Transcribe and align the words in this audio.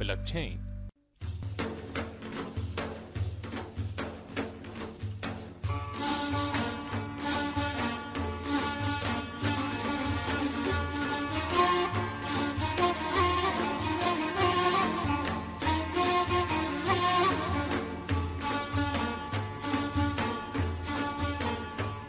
بلاکچین 0.00 0.58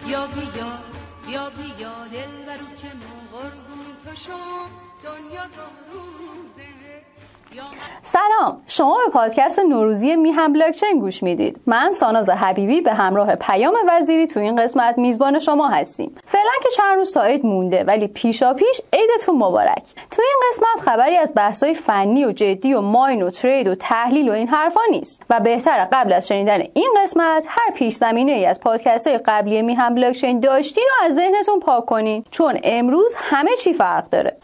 بیا 0.05 0.25
بیا 0.27 0.69
بیا 1.27 1.49
بیا 1.49 1.93
دل 2.11 2.45
برو 2.45 2.75
که 2.81 2.87
ما 3.01 3.39
قربون 3.39 3.85
تو 4.05 4.15
شم 4.15 4.69
دنیا 5.03 5.47
بیا 5.47 5.65
من- 5.65 6.50
سلام. 8.01 8.61
شما 8.67 8.97
به 9.05 9.11
پادکست 9.11 9.59
نوروزی 9.59 10.15
میهم 10.15 10.53
بلاکچین 10.53 10.99
گوش 10.99 11.23
می‌دید. 11.23 11.59
من 11.65 11.91
ساناز 11.91 12.29
حبیبی 12.29 12.81
به 12.81 12.93
همراه 12.93 13.35
پیام 13.35 13.73
وزیری 13.87 14.27
تو 14.27 14.39
این 14.39 14.55
قسمت 14.55 14.97
میزبان 14.97 15.39
شما 15.39 15.67
هستیم. 15.67 16.15
فعلا 16.25 16.51
که 16.63 16.69
چند 16.77 16.97
روز 16.97 17.11
ساعت 17.11 17.45
مونده 17.45 17.83
ولی 17.83 18.07
پیشا 18.07 18.53
پیش 18.53 18.81
عیدتون 18.93 19.35
مبارک. 19.35 19.83
تو 20.11 20.21
این 20.21 20.39
قسمت 20.49 20.89
خبری 20.89 21.17
از 21.17 21.33
بحثای 21.35 21.73
فنی 21.73 22.25
و 22.25 22.31
جدی 22.31 22.73
و 22.73 22.81
ماین 22.81 23.21
و 23.21 23.29
ترید 23.29 23.67
و 23.67 23.75
تحلیل 23.75 24.29
و 24.29 24.31
این 24.31 24.47
حرفا 24.47 24.81
نیست. 24.91 25.23
و 25.29 25.39
بهتر 25.39 25.87
قبل 25.91 26.13
از 26.13 26.27
شنیدن 26.27 26.63
این 26.73 26.93
قسمت 27.03 27.45
هر 27.49 27.71
پیش 27.75 27.93
زمینه 27.93 28.31
ای 28.31 28.45
از 28.45 28.59
پادکست 28.59 29.07
های 29.07 29.17
قبلی 29.17 29.61
میهم 29.61 29.95
بلاکچین 29.95 30.39
داشتین 30.39 30.85
و 31.01 31.05
از 31.05 31.15
ذهنتون 31.15 31.59
پاک 31.59 31.85
کنین. 31.85 32.25
چون 32.31 32.59
امروز 32.63 33.15
همه 33.17 33.55
چی 33.55 33.73
فرق 33.73 34.09
داره. 34.09 34.37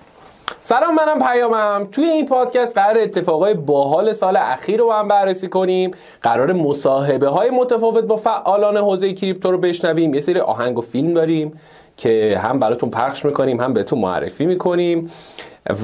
سلام 0.61 0.95
منم 0.95 1.20
پیامم. 1.20 1.87
توی 1.91 2.05
این 2.05 2.26
پادکست 2.26 2.77
قرار 2.77 2.98
اتفاقای 2.98 3.53
باحال 3.53 4.13
سال 4.13 4.37
اخیر 4.37 4.79
رو 4.79 4.91
هم 4.91 5.07
بررسی 5.07 5.48
کنیم. 5.48 5.91
قرار 6.21 6.54
مصاحبه 6.54 7.27
های 7.27 7.49
متفاوت 7.49 8.04
با 8.04 8.15
فعالان 8.15 8.77
حوزه 8.77 9.13
کریپتو 9.13 9.51
رو 9.51 9.57
بشنویم. 9.57 10.13
یه 10.13 10.20
سری 10.20 10.39
آهنگ 10.39 10.77
و 10.77 10.81
فیلم 10.81 11.13
داریم 11.13 11.59
که 11.98 12.41
هم 12.43 12.59
براتون 12.59 12.89
پخش 12.89 13.26
می‌کنیم 13.26 13.62
هم 13.62 13.73
بهتون 13.73 13.99
معرفی 13.99 14.45
می‌کنیم 14.45 15.12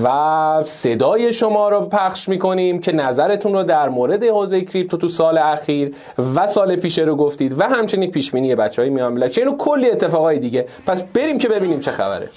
و 0.04 0.64
صدای 0.66 1.34
شما 1.34 1.70
رو 1.70 1.82
پخش 1.82 2.30
می‌کنیم 2.30 2.80
که 2.80 2.92
نظرتون 2.92 3.54
رو 3.54 3.64
در 3.64 3.90
مورد 3.90 4.24
حوزه 4.24 4.62
کریپتو 4.62 4.98
تو 4.98 5.08
سال 5.08 5.38
اخیر 5.38 5.96
و 6.36 6.48
سال 6.48 6.76
پیشه 6.76 7.02
رو 7.02 7.16
گفتید 7.16 7.60
و 7.60 7.64
همچنین 7.64 8.12
پیشبینی 8.12 8.56
بچه 8.56 8.82
های 8.82 8.92
میان 8.92 9.16
بلاکچین 9.16 9.48
و 9.48 9.58
کلی 9.58 9.92
اتفاقای 9.92 10.40
دیگه. 10.40 10.68
پس 10.86 11.04
بریم 11.04 11.38
که 11.38 11.50
ببینیم 11.50 11.80
چه 11.80 11.92
خبره. 11.92 12.30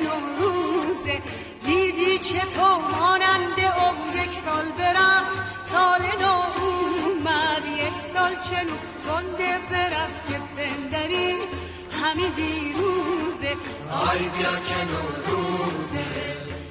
نوروزه 0.00 1.22
دیدی 1.66 2.18
چطور 2.18 2.78
ماننده 3.00 3.66
اون 3.84 4.24
یک 4.24 4.32
سال 4.34 4.64
برفت 4.78 5.38
سال 5.72 6.02
نو 6.22 6.34
اومد 6.62 7.64
یک 7.66 7.98
سال 8.14 8.32
چنو 8.48 8.76
تنده 9.04 9.58
برفت 9.70 10.26
که 10.28 10.38
بندری. 10.56 11.34
همین 12.02 12.32
دیروزه. 12.36 13.52
آی 14.10 14.18
بیا 14.18 14.54
که 14.68 14.80
نوروزه 14.90 16.06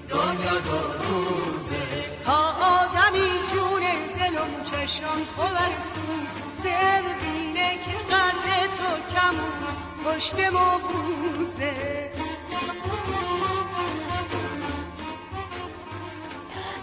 دنیا 0.10 0.60
دو 0.60 0.80
روزه. 1.08 1.86
تا 2.26 2.38
آدمی 2.78 3.30
جونه 3.54 3.96
دلم 4.20 4.64
چشم 4.64 5.20
خبر 5.38 5.72
سوزه 5.94 7.02
بینه 7.22 7.70
که 7.86 7.92
قلب 8.10 8.46
تو 8.78 9.16
کمون 9.16 9.64
پشت 10.06 10.40
ما 10.54 10.78
بوزه. 10.78 12.12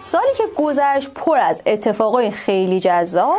سالی 0.05 0.35
که 0.37 0.45
گذشت 0.57 1.11
پر 1.15 1.39
از 1.39 1.63
اتفاقای 1.67 2.31
خیلی 2.31 2.81
جذاب 2.81 3.39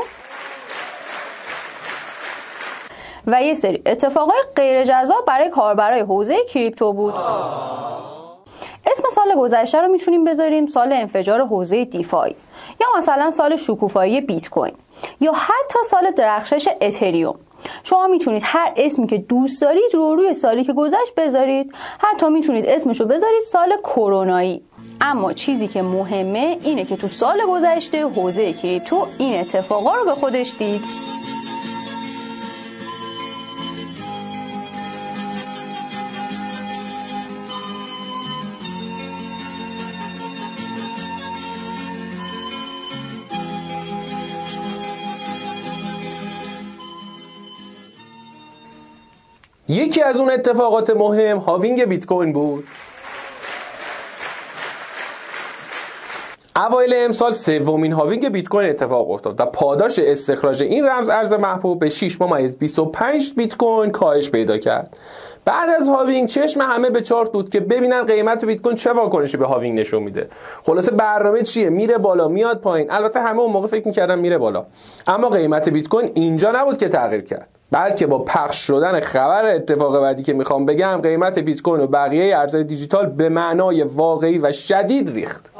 و 3.27 3.43
یه 3.43 3.53
سری 3.53 3.81
اتفاقای 3.85 4.37
غیر 4.55 4.83
جذاب 4.83 5.25
برای 5.25 5.49
کاربرای 5.49 5.99
حوزه 5.99 6.37
کریپتو 6.53 6.93
بود. 6.93 7.13
اسم 8.85 9.09
سال 9.09 9.35
گذشته 9.37 9.81
رو 9.81 9.87
می‌تونیم 9.87 10.23
بذاریم 10.23 10.65
سال 10.65 10.93
انفجار 10.93 11.41
حوزه 11.41 11.85
دیفای 11.85 12.35
یا 12.81 12.87
مثلا 12.97 13.31
سال 13.31 13.55
شکوفایی 13.55 14.21
بیت 14.21 14.49
کوین 14.49 14.73
یا 15.19 15.31
حتی 15.31 15.79
سال 15.85 16.11
درخشش 16.11 16.67
اتریوم. 16.81 17.39
شما 17.83 18.07
می‌تونید 18.07 18.41
هر 18.45 18.73
اسمی 18.77 19.07
که 19.07 19.17
دوست 19.17 19.61
دارید 19.61 19.93
رو 19.93 20.15
روی 20.15 20.33
سالی 20.33 20.63
که 20.63 20.73
گذشت 20.73 21.15
بذارید. 21.17 21.73
حتی 21.99 22.29
می‌تونید 22.29 22.65
اسمش 22.65 22.99
رو 22.99 23.05
بذارید 23.05 23.41
سال 23.41 23.77
کرونایی. 23.83 24.61
اما 25.01 25.33
چیزی 25.33 25.67
که 25.67 25.81
مهمه 25.81 26.57
اینه 26.63 26.85
که 26.85 26.95
تو 26.95 27.07
سال 27.07 27.41
گذشته 27.49 28.07
حوزه 28.07 28.53
کریپتو 28.53 29.07
این 29.17 29.39
اتفاقا 29.39 29.95
رو 29.95 30.05
به 30.05 30.11
خودش 30.11 30.53
دید. 30.59 30.81
یکی 49.67 50.01
از 50.01 50.19
اون 50.19 50.31
اتفاقات 50.31 50.89
مهم 50.89 51.37
halving 51.37 51.85
بیت 51.85 52.05
کوین 52.05 52.33
بود. 52.33 52.67
اوایل 56.57 56.93
امسال 56.97 57.31
سومین 57.31 57.93
halving 57.93 58.29
بیت 58.29 58.49
کوین 58.49 58.69
اتفاق 58.69 59.11
افتاد 59.11 59.41
و 59.41 59.45
پاداش 59.45 59.99
استخراج 59.99 60.63
این 60.63 60.85
رمز 60.85 61.09
ارز 61.09 61.33
محبوب 61.33 61.79
به 61.79 61.89
6 61.89 62.21
ممیز 62.21 62.57
25 62.57 63.33
بیت 63.33 63.57
کوین 63.57 63.91
کاهش 63.91 64.29
پیدا 64.29 64.57
کرد. 64.57 64.97
بعد 65.45 65.69
از 65.69 65.89
halving 65.89 66.29
چشم 66.29 66.61
همه 66.61 66.89
به 66.89 67.01
چارت 67.01 67.31
بود 67.31 67.49
که 67.49 67.59
ببینن 67.59 68.03
قیمت 68.03 68.45
بیت 68.45 68.61
کوین 68.61 68.75
چه 68.75 68.93
واکنشی 68.93 69.37
به 69.37 69.45
halving 69.45 69.79
نشون 69.79 70.03
میده. 70.03 70.29
خلاصه 70.63 70.91
برنامه 70.91 71.43
چیه؟ 71.43 71.69
میره 71.69 71.97
بالا 71.97 72.27
میاد 72.27 72.61
پایین. 72.61 72.91
البته 72.91 73.19
همه 73.21 73.39
اون 73.39 73.51
موقع 73.51 73.67
فکر 73.67 73.87
می‌کردن 73.87 74.19
میره 74.19 74.37
بالا. 74.37 74.65
اما 75.07 75.29
قیمت 75.29 75.69
بیت 75.69 75.87
کوین 75.87 76.11
اینجا 76.13 76.51
نبود 76.51 76.77
که 76.77 76.87
تغییر 76.87 77.21
کرد. 77.21 77.54
بلکه 77.71 78.07
با 78.07 78.19
پخش 78.19 78.67
شدن 78.67 78.99
خبر 78.99 79.45
اتفاق 79.45 80.01
بعدی 80.01 80.23
که 80.23 80.33
می‌خوام 80.33 80.65
بگم 80.65 80.99
قیمت 81.03 81.39
بیت 81.39 81.61
کوین 81.61 81.81
و 81.81 81.87
بقیه 81.87 82.37
ارزهای 82.37 82.63
دیجیتال 82.63 83.05
به 83.05 83.29
معنای 83.29 83.83
واقعی 83.83 84.37
و 84.37 84.51
شدید 84.51 85.11
ریخت. 85.11 85.51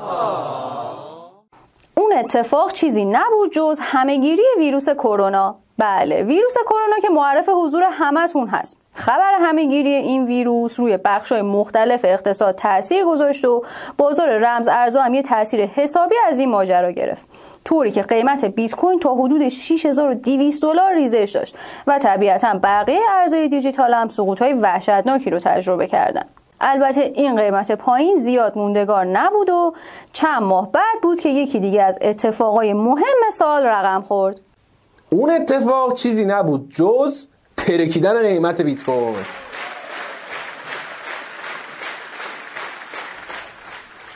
اون 1.95 2.13
اتفاق 2.17 2.71
چیزی 2.71 3.05
نبود 3.05 3.51
جز 3.51 3.79
همهگیری 3.81 4.43
ویروس 4.59 4.89
کرونا. 4.89 5.55
بله 5.77 6.23
ویروس 6.23 6.57
کرونا 6.66 6.99
که 7.01 7.09
معرف 7.09 7.49
حضور 7.49 7.83
همتون 7.91 8.47
هست. 8.47 8.77
خبر 8.97 9.31
همهگیری 9.39 9.94
این 9.94 10.25
ویروس 10.25 10.79
روی 10.79 10.97
بخش‌های 10.97 11.41
مختلف 11.41 12.06
اقتصاد 12.06 12.56
تاثیر 12.56 13.06
گذاشت 13.06 13.45
و 13.45 13.63
بازار 13.97 14.38
رمز 14.38 14.67
ارزها 14.67 15.03
هم 15.03 15.13
یه 15.13 15.22
تاثیر 15.22 15.66
حسابی 15.66 16.16
از 16.28 16.39
این 16.39 16.50
ماجرا 16.50 16.91
گرفت. 16.91 17.25
طوری 17.66 17.91
که 17.91 18.01
قیمت 18.01 18.45
بیت 18.45 18.75
کوین 18.75 19.00
تا 19.00 19.16
حدود 19.16 19.47
6200 19.47 20.61
دلار 20.61 20.94
ریزش 20.94 21.31
داشت 21.34 21.57
و 21.88 22.00
طبیعتا 22.00 22.59
بقیه 22.63 23.00
ارزهای 23.13 23.47
دیجیتال 23.47 23.94
هم 23.94 24.09
سقوط‌های 24.09 24.53
وحشتناکی 24.53 25.29
رو 25.29 25.39
تجربه 25.39 25.88
کردن 25.88 26.25
البته 26.61 27.01
این 27.01 27.35
قیمت 27.35 27.72
پایین 27.72 28.16
زیاد 28.16 28.57
موندگار 28.57 29.05
نبود 29.05 29.50
و 29.50 29.73
چند 30.13 30.44
ماه 30.44 30.72
بعد 30.72 31.01
بود 31.03 31.19
که 31.19 31.29
یکی 31.29 31.59
دیگه 31.59 31.84
از 31.84 32.00
اتفاقای 32.01 32.73
مهم 32.73 33.29
سال 33.31 33.66
رقم 33.66 34.01
خورد. 34.01 34.41
اون 35.09 35.29
اتفاق 35.29 35.94
چیزی 35.94 36.25
نبود 36.25 36.72
جز 36.73 37.28
ترکیدن 37.57 38.21
قیمت 38.21 38.61
بیت 38.61 38.84
کوین. 38.84 39.16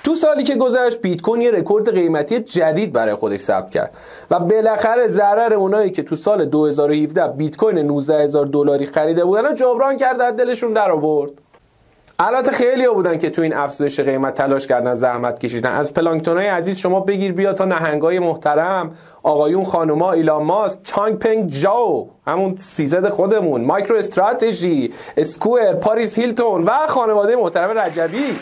تو 0.03 0.15
سالی 0.15 0.44
که 0.44 0.56
گذشت 0.56 1.01
بیت 1.01 1.21
کوین 1.21 1.41
یه 1.41 1.51
رکورد 1.51 1.94
قیمتی 1.94 2.39
جدید 2.39 2.94
برای 2.94 3.15
خودش 3.15 3.39
ثبت 3.39 3.71
کرد 3.71 3.97
و 4.31 4.39
بالاخره 4.39 5.07
ضرر 5.07 5.53
اونایی 5.53 5.91
که 5.91 6.03
تو 6.03 6.15
سال 6.15 6.45
2017 6.45 7.27
بیت 7.27 7.57
کوین 7.57 7.77
19000 7.77 8.45
دلاری 8.45 8.86
خریده 8.86 9.25
بودن 9.25 9.45
رو 9.45 9.53
جبران 9.53 9.97
کرد 9.97 10.21
از 10.21 10.36
دلشون 10.36 10.74
در 10.74 10.91
آورد. 10.91 11.31
البته 12.21 12.51
خیلی 12.51 12.86
ها 12.86 12.94
بودن 12.94 13.18
که 13.18 13.30
تو 13.30 13.42
این 13.42 13.54
افزایش 13.54 14.00
قیمت 14.00 14.33
تلاش 14.33 14.68
کردن 14.68 14.94
زحمت 14.94 15.39
کشیدن. 15.39 15.71
از 15.71 15.94
پلانکتونای 15.94 16.48
عزیز 16.48 16.77
شما 16.77 17.00
بگیر 17.00 17.33
بیا 17.33 17.54
تا 17.54 17.66
نهنگای 17.66 18.19
محترم. 18.19 18.92
آقایون 19.24 19.63
خانوما 19.63 20.12
ایلان 20.12 20.44
ماسک 20.44 20.80
چانگ 20.83 21.19
پنگ 21.19 21.50
جاو. 21.50 22.10
همون 22.27 22.56
CZ 22.56 23.09
خودمون. 23.10 23.66
مایکرو 23.66 23.95
استراتژی 23.98 24.94
اسکوئر 25.18 25.74
پاریس 25.74 26.19
هیلتون 26.19 26.63
و 26.63 26.88
خانواده 26.88 27.36
محترم 27.36 27.77
رجبی. 27.77 28.39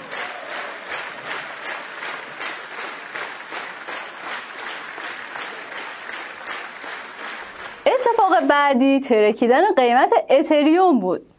اتفاق 7.85 8.47
بعدی 8.50 9.00
ترکیدن 9.00 9.73
قیمت 9.75 10.13
اتریوم 10.30 11.00
بود. 11.00 11.36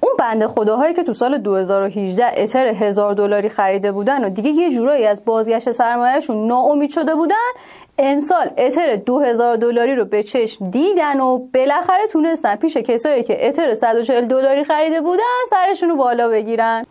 اون 0.00 0.12
بنده 0.18 0.48
خداهایی 0.48 0.94
که 0.94 1.02
تو 1.02 1.12
سال 1.12 1.38
2018 1.38 2.40
اتر 2.42 2.66
هزار 2.66 3.14
دلاری 3.14 3.48
خریده 3.48 3.92
بودن 3.92 4.24
و 4.24 4.28
دیگه 4.28 4.50
یه 4.50 4.70
جورایی 4.70 5.06
از 5.06 5.24
بازگشت 5.24 5.70
سرمایهشون 5.70 6.46
ناامید 6.46 6.90
شده 6.90 7.14
بودن 7.14 7.34
امسال 7.98 8.50
اتر 8.58 8.96
2000 8.96 9.56
دلاری 9.56 9.94
رو 9.94 10.04
به 10.04 10.22
چشم 10.22 10.70
دیدن 10.70 11.20
و 11.20 11.38
بالاخره 11.38 12.06
تونستن 12.06 12.56
پیش 12.56 12.76
کسایی 12.76 13.22
که 13.22 13.48
اتر 13.48 13.74
140 13.74 14.26
دلاری 14.26 14.64
خریده 14.64 15.00
بودن 15.00 15.22
سرشون 15.50 15.88
رو 15.88 15.96
بالا 15.96 16.28
بگیرن. 16.28 16.84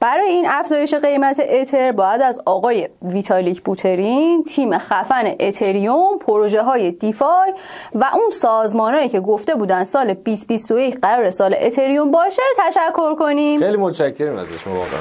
برای 0.00 0.28
این 0.28 0.46
افزایش 0.48 0.94
قیمت 0.94 1.40
اتر 1.48 1.92
باید 1.92 2.22
از 2.22 2.40
آقای 2.46 2.88
ویتالیک 3.02 3.62
بوترین 3.62 4.44
تیم 4.44 4.78
خفن 4.78 5.34
اتریوم 5.40 6.18
پروژه 6.18 6.62
های 6.62 6.90
دیفای 6.90 7.54
و 7.94 8.10
اون 8.14 8.30
سازمانهایی 8.30 9.08
که 9.08 9.20
گفته 9.20 9.54
بودن 9.54 9.84
سال 9.84 10.14
2021 10.14 11.00
قرار 11.00 11.30
سال 11.30 11.56
اتریوم 11.60 12.10
باشه 12.10 12.42
تشکر 12.58 13.14
کنیم. 13.14 13.60
خیلی 13.60 13.76
متشکرم 13.76 14.36
ازش 14.36 14.66
واقعا 14.66 15.00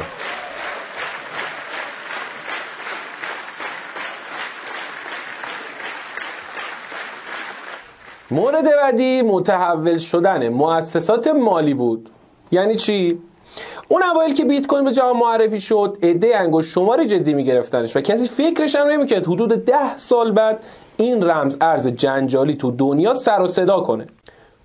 مورد 8.31 8.65
بعدی 8.65 9.21
متحول 9.21 9.97
شدن 9.97 10.49
مؤسسات 10.49 11.27
مالی 11.27 11.73
بود. 11.73 12.09
یعنی 12.51 12.75
چی؟ 12.75 13.19
اون 13.87 14.03
اوایل 14.03 14.33
که 14.33 14.45
بیت 14.45 14.67
کوین 14.67 14.85
به 14.85 14.91
جهان 14.91 15.17
معرفی 15.17 15.59
شد 15.59 15.97
عده 16.03 16.37
انگشت 16.37 16.71
شماری 16.71 17.05
جدی 17.05 17.33
میگرفتنش 17.33 17.97
و 17.97 18.01
کسی 18.01 18.27
فکرش 18.27 18.75
هم 18.75 18.87
نمی‌کرد. 18.87 19.27
حدود 19.27 19.65
ده 19.65 19.97
سال 19.97 20.31
بعد 20.31 20.63
این 20.97 21.23
رمز 21.23 21.57
ارز 21.61 21.87
جنجالی 21.87 22.55
تو 22.55 22.71
دنیا 22.71 23.13
سر 23.13 23.41
و 23.41 23.47
صدا 23.47 23.79
کنه. 23.79 24.07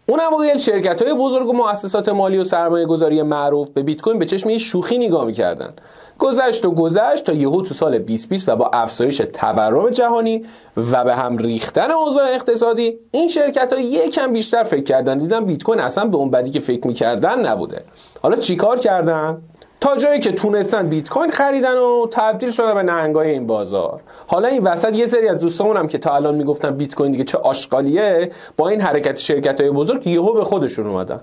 اون 0.08 0.20
اوایل 0.20 0.58
شرکت 0.58 1.02
های 1.02 1.14
بزرگ 1.14 1.48
و 1.48 1.52
مؤسسات 1.52 2.08
مالی 2.08 2.38
و 2.38 2.44
سرمایه 2.44 2.86
گذاری 2.86 3.22
معروف 3.22 3.68
به 3.68 3.82
بیت 3.82 4.00
کوین 4.00 4.18
به 4.18 4.24
چشم 4.24 4.50
یه 4.50 4.58
شوخی 4.58 4.98
نگاه 4.98 5.24
می‌کردن. 5.24 5.72
گذشت 6.20 6.64
و 6.64 6.70
گذشت 6.70 7.24
تا 7.24 7.32
یهو 7.32 7.62
تو 7.62 7.74
سال 7.74 7.98
2020 7.98 8.48
و 8.48 8.56
با 8.56 8.70
افزایش 8.72 9.22
تورم 9.32 9.90
جهانی 9.90 10.44
و 10.92 11.04
به 11.04 11.14
هم 11.14 11.38
ریختن 11.38 11.90
اوضاع 11.90 12.34
اقتصادی 12.34 12.98
این 13.10 13.28
شرکت 13.28 13.72
ها 13.72 13.78
یکم 13.78 14.32
بیشتر 14.32 14.62
فکر 14.62 14.82
کردن. 14.82 15.18
دیدن 15.18 15.44
بیت 15.44 15.62
کوین 15.62 15.80
اصلا 15.80 16.04
به 16.04 16.16
اون 16.16 16.30
بدی 16.30 16.50
که 16.50 16.60
فکر 16.60 16.86
می‌کردن 16.86 17.46
نبوده. 17.46 17.84
حالا 18.22 18.36
چیکار 18.36 18.78
کردن؟ 18.78 19.42
تا 19.80 19.96
جایی 19.96 20.20
که 20.20 20.32
تونستن 20.32 20.88
بیت 20.88 21.08
کوین 21.08 21.30
خریدن 21.30 21.78
و 21.78 22.06
تبدیل 22.10 22.50
شدن 22.50 22.74
به 22.74 22.82
نهنگای 22.82 23.30
این 23.30 23.46
بازار. 23.46 24.00
حالا 24.26 24.48
این 24.48 24.62
وسط 24.62 24.96
یه 24.96 25.06
سری 25.06 25.28
از 25.28 25.42
دوستامون 25.42 25.86
که 25.86 25.98
تا 25.98 26.14
الان 26.14 26.34
می‌گفتن 26.34 26.70
بیت 26.70 26.94
کوین 26.94 27.10
دیگه 27.10 27.24
چه 27.24 27.38
آشغالیه 27.38 28.30
با 28.56 28.68
این 28.68 28.80
حرکت 28.80 29.16
شرکت 29.18 29.60
های 29.60 29.70
بزرگ 29.70 30.06
یهو 30.06 30.32
به 30.32 30.44
خودشون 30.44 30.86
اومدن. 30.86 31.20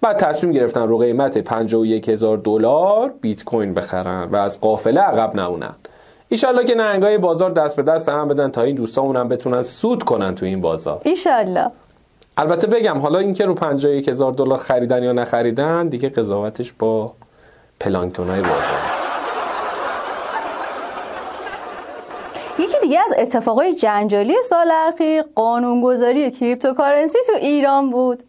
بعد 0.00 0.16
تصمیم 0.16 0.52
گرفتن 0.52 0.88
رو 0.88 0.98
قیمت 0.98 1.38
51 1.38 2.08
هزار 2.08 2.36
دلار 2.36 3.14
بیت 3.20 3.44
کوین 3.44 3.74
بخرن 3.74 4.28
و 4.32 4.36
از 4.36 4.60
قافله 4.60 5.00
عقب 5.00 5.36
نمونن. 5.36 5.74
ایشالله 6.28 6.64
که 6.64 6.74
نهنگای 6.74 7.18
بازار 7.18 7.50
دست 7.50 7.76
به 7.76 7.82
دست 7.82 8.08
هم 8.08 8.28
بدن 8.28 8.50
تا 8.50 8.62
این 8.62 8.76
دوستامون 8.76 9.16
هم 9.16 9.28
بتونن 9.28 9.62
سود 9.62 10.02
کنن 10.02 10.34
تو 10.34 10.46
این 10.46 10.60
بازار. 10.60 11.00
ایشالله. 11.04 11.70
البته 12.36 12.66
بگم 12.66 12.98
حالا 12.98 13.18
اینکه 13.18 13.46
رو 13.46 13.54
51 13.54 14.08
هزار 14.08 14.32
دلار 14.32 14.58
خریدن 14.58 15.02
یا 15.02 15.12
نخریدن 15.12 15.88
دیگه 15.88 16.08
قضاوتش 16.08 16.72
با 16.72 17.12
پلانکتون 17.80 18.30
های 18.30 18.40
بازار. 18.40 19.08
یکی 22.58 22.80
دیگه 22.82 23.00
از 23.00 23.14
اتفاقای 23.18 23.74
جنجالی 23.74 24.34
سال 24.42 24.70
اخیر 24.70 25.22
قانونگذاری 25.34 26.30
cryptocurrency 26.30 27.18
تو 27.26 27.32
ایران 27.32 27.90
بود. 27.90 28.22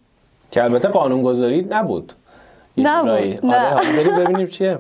که 0.52 0.64
البته 0.64 0.88
قانونگذاری 0.88 1.68
نبود. 1.70 2.14
نبود. 2.78 3.46
نه. 3.46 3.74
آره 3.74 4.04
ببینیم 4.04 4.48
چیه. 4.48 4.80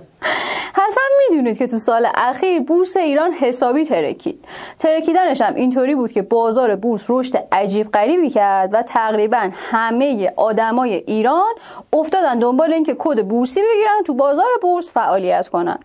حتما 0.73 1.03
می‌دونید 1.29 1.57
که 1.57 1.67
تو 1.67 1.79
سال 1.79 2.07
اخیر 2.15 2.61
بورس 2.61 2.97
ایران 2.97 3.31
حسابی 3.31 3.85
ترکید. 3.85 4.45
ترکیدنش 4.79 5.41
هم 5.41 5.55
اینطوری 5.55 5.95
بود 5.95 6.11
که 6.11 6.21
بازار 6.21 6.75
بورس 6.75 7.05
رشد 7.09 7.47
عجیب 7.51 7.91
غریبی 7.91 8.29
کرد 8.29 8.73
و 8.73 8.81
تقریبا 8.81 9.49
همه 9.53 10.33
آدمای 10.35 10.93
ایران 10.93 11.53
افتادن 11.93 12.39
دنبال 12.39 12.73
اینکه 12.73 12.95
کد 12.99 13.27
بورسی 13.27 13.59
بگیرن 13.61 14.03
تو 14.05 14.13
بازار 14.13 14.49
بورس 14.61 14.91
فعالیت 14.91 15.47
کنن. 15.47 15.79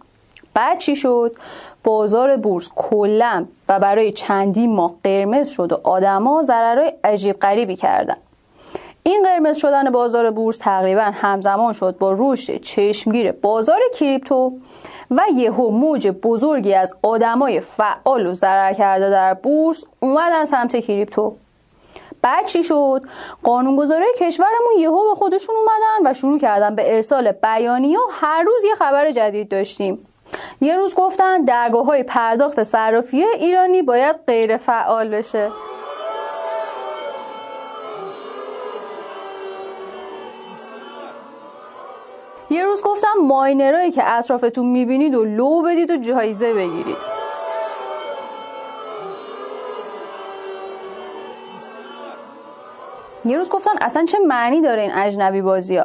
بعد 0.55 0.79
چی 0.79 0.97
شد؟ 0.97 1.37
بازار 1.85 2.37
بورس 2.37 2.71
کلا 2.77 3.45
و 3.69 3.81
برای 3.81 4.13
چندین 4.13 4.75
ماه 4.75 4.95
قرمز 5.05 5.49
شد 5.49 5.73
و 5.73 5.81
آدما 5.85 6.43
ضررهای 6.43 6.93
عجیب 7.05 7.39
غریبی 7.41 7.77
کردن. 7.77 8.17
این 9.07 9.23
قرمز 9.23 9.59
شدن 9.59 9.91
بازار 9.91 10.31
بورس 10.31 10.59
تقریبا 10.59 11.11
همزمان 11.15 11.73
شد 11.73 11.97
با 11.99 12.15
رشد 12.19 12.61
چشمگیر 12.61 13.33
بازار 13.33 13.81
کریپتو 13.95 14.53
و 15.11 15.23
یهو 15.35 15.71
موج 15.71 16.09
بزرگی 16.09 16.75
از 16.75 16.95
آدمای 17.03 17.61
فعال 17.61 18.27
و 18.27 18.35
ضرر 18.35 18.73
کرده 18.73 19.11
در 19.11 19.35
بورس 19.35 19.85
اومدن 20.01 20.45
سمت 20.45 20.77
کریپتو. 20.77 21.37
بعد 22.23 22.47
چی 22.47 22.63
شد؟ 22.63 23.03
قانونگذاره 23.43 24.07
کشورمون 24.19 24.79
یهو 24.79 25.09
به 25.09 25.15
خودشون 25.15 25.55
اومدن 25.57 26.11
و 26.11 26.15
شروع 26.15 26.39
کردن 26.39 26.75
به 26.75 26.95
ارسال 26.95 27.33
بیانیه 27.33 27.99
و 27.99 28.03
هر 28.11 28.43
روز 28.43 28.65
یه 28.65 28.75
خبر 28.75 29.11
جدید 29.11 29.49
داشتیم. 29.49 30.07
یه 30.61 30.77
روز 30.77 30.95
گفتن 30.95 31.45
درگاه 31.45 31.87
های 31.87 32.03
پرداخت 32.03 32.63
صرافی 32.63 33.25
ایرانی 33.25 33.83
باید 33.83 34.17
غیر 34.27 34.57
فعال 34.57 35.09
بشه. 35.09 35.51
یه 42.55 42.65
روز 42.65 42.83
گفتم 42.83 43.09
ماینرایی 43.23 43.91
که 43.91 44.03
اطرافتون 44.07 44.67
می‌بینید 44.67 45.15
و 45.15 45.25
لو 45.25 45.63
بدید 45.63 45.91
و 45.91 45.97
جایزه 45.97 46.55
بگیرید. 46.55 46.97
یه 53.25 53.37
روز 53.37 53.51
گفتن 53.51 53.71
اصلا 53.81 54.05
چه 54.05 54.19
معنی 54.19 54.61
داره 54.61 54.83
این 54.83 54.93
اجنبی 54.95 55.43
بازی 55.43 55.77
ها 55.77 55.85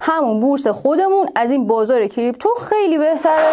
همون 0.00 0.40
بورس 0.40 0.66
خودمون 0.66 1.28
از 1.34 1.50
این 1.50 1.66
بازار 1.66 2.06
کریپتو 2.06 2.48
خیلی 2.54 2.98
بهتره. 2.98 3.52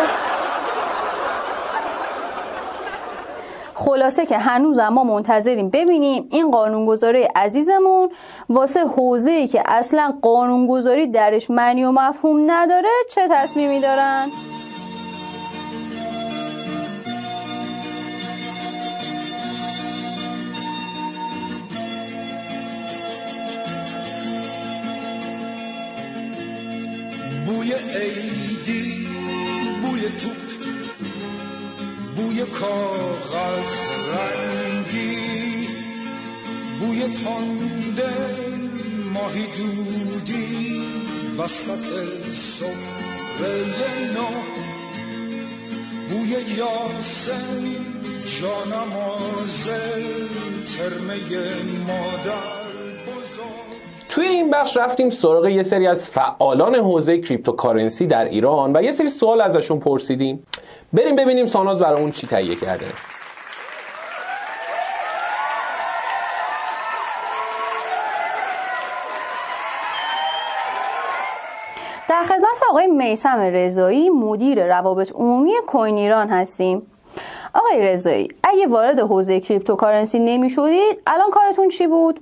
خلاصه 3.78 4.26
که 4.26 4.38
هنوز 4.38 4.80
ما 4.80 5.04
منتظریم 5.04 5.70
ببینیم 5.70 6.28
این 6.32 6.52
قانونگذاری 6.52 7.24
عزیزمون 7.36 8.10
واسه 8.50 8.88
حوزه 8.88 9.32
ای 9.32 9.48
که 9.48 9.64
اصلا 9.66 10.14
قانونگذاری 10.22 11.08
درش 11.08 11.50
معنی 11.50 11.84
و 11.84 11.92
مفهوم 11.92 12.52
نداره 12.52 12.90
چه 13.10 13.28
تصمیمی 13.32 13.80
دارن؟ 13.80 14.28
بوی 27.46 27.74
عیدی 27.74 28.45
بوی 32.36 32.44
کاغذ 32.44 33.74
رنگی 34.12 35.68
بوی 36.80 37.00
تنده 37.00 38.14
ماهی 39.14 39.46
دودی 39.58 40.82
وسط 41.38 41.86
سفره 42.32 44.14
نو 44.16 44.28
بوی 46.10 46.30
یاسم 46.30 47.64
جانماز 48.42 49.68
ترمه 50.78 51.16
مادر 51.88 52.66
توی 54.16 54.28
این 54.28 54.50
بخش 54.50 54.78
رفتیم 54.78 55.10
سراغ 55.10 55.48
یه 55.48 55.64
سری 55.64 55.88
از 55.88 56.10
فعالان 56.10 56.76
حوزه 56.76 57.18
cryptocurrency 57.18 58.08
در 58.08 58.26
ایران 58.26 58.76
و 58.76 58.84
یه 58.84 58.92
سری 58.92 59.08
سوال 59.08 59.42
ازشون 59.42 59.80
پرسیدیم. 59.80 60.44
بریم 60.94 61.16
ببینیم 61.16 61.46
سانازمون 61.46 62.12
چی 62.12 62.28
تهیه 62.28 62.56
کرده. 62.56 62.86
در 72.10 72.24
خدمت 72.24 72.62
آقای 72.70 72.88
میسم 72.88 73.40
رضایی 73.40 74.10
مدیر 74.10 74.68
روابط 74.68 75.12
عمومی 75.16 75.52
کوین 75.68 75.98
ایران 75.98 76.30
هستیم. 76.30 76.92
آقای 77.54 77.82
رضایی 77.82 78.30
اگه 78.44 78.68
وارد 78.68 79.00
حوزه 79.00 79.40
cryptocurrency 79.40 80.20
نمی 80.20 80.50
شدید 80.50 81.02
الان 81.08 81.30
کارتون 81.30 81.70
چی 81.70 81.88
بود؟ 81.88 82.20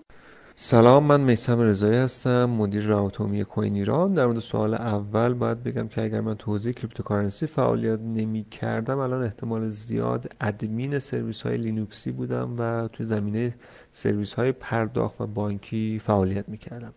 سلام 0.55 1.03
من 1.03 1.21
میسم 1.21 1.59
رضایی 1.59 1.97
هستم 1.97 2.45
مدیر 2.45 2.83
روابط 2.83 3.41
کوین 3.41 3.75
ایران. 3.75 4.13
در 4.13 4.25
مورد 4.25 4.39
سوال 4.39 4.73
اول 4.73 5.33
باید 5.33 5.63
بگم 5.63 5.87
که 5.87 6.01
اگر 6.01 6.21
من 6.21 6.35
تو 6.35 6.51
حوزه 6.51 6.73
cryptocurrency 6.73 7.47
فعالیت 7.47 7.99
نمی 7.99 8.43
کردم 8.43 8.99
الان 8.99 9.23
احتمال 9.23 9.69
زیاد 9.69 10.31
ادمین 10.41 10.99
سرویس 10.99 11.41
های 11.41 11.57
لینوکسی 11.57 12.11
بودم 12.11 12.55
و 12.57 12.87
توی 12.87 13.05
زمینه 13.05 13.55
سرویس 13.91 14.33
های 14.33 14.51
پرداخت 14.51 15.21
و 15.21 15.27
بانکی 15.27 16.01
فعالیت 16.05 16.49
می 16.49 16.57
کردم 16.57 16.93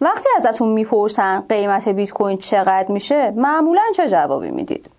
وقتی 0.00 0.28
ازتون 0.36 0.68
می‌پرسن 0.68 1.40
قیمت 1.48 1.88
بیت 1.88 2.10
کوین 2.10 2.36
چقدر 2.36 2.86
میشه 2.88 3.30
معمولا 3.30 3.82
چه 3.94 4.08
جوابی 4.08 4.50
می‌دید؟ 4.50 4.90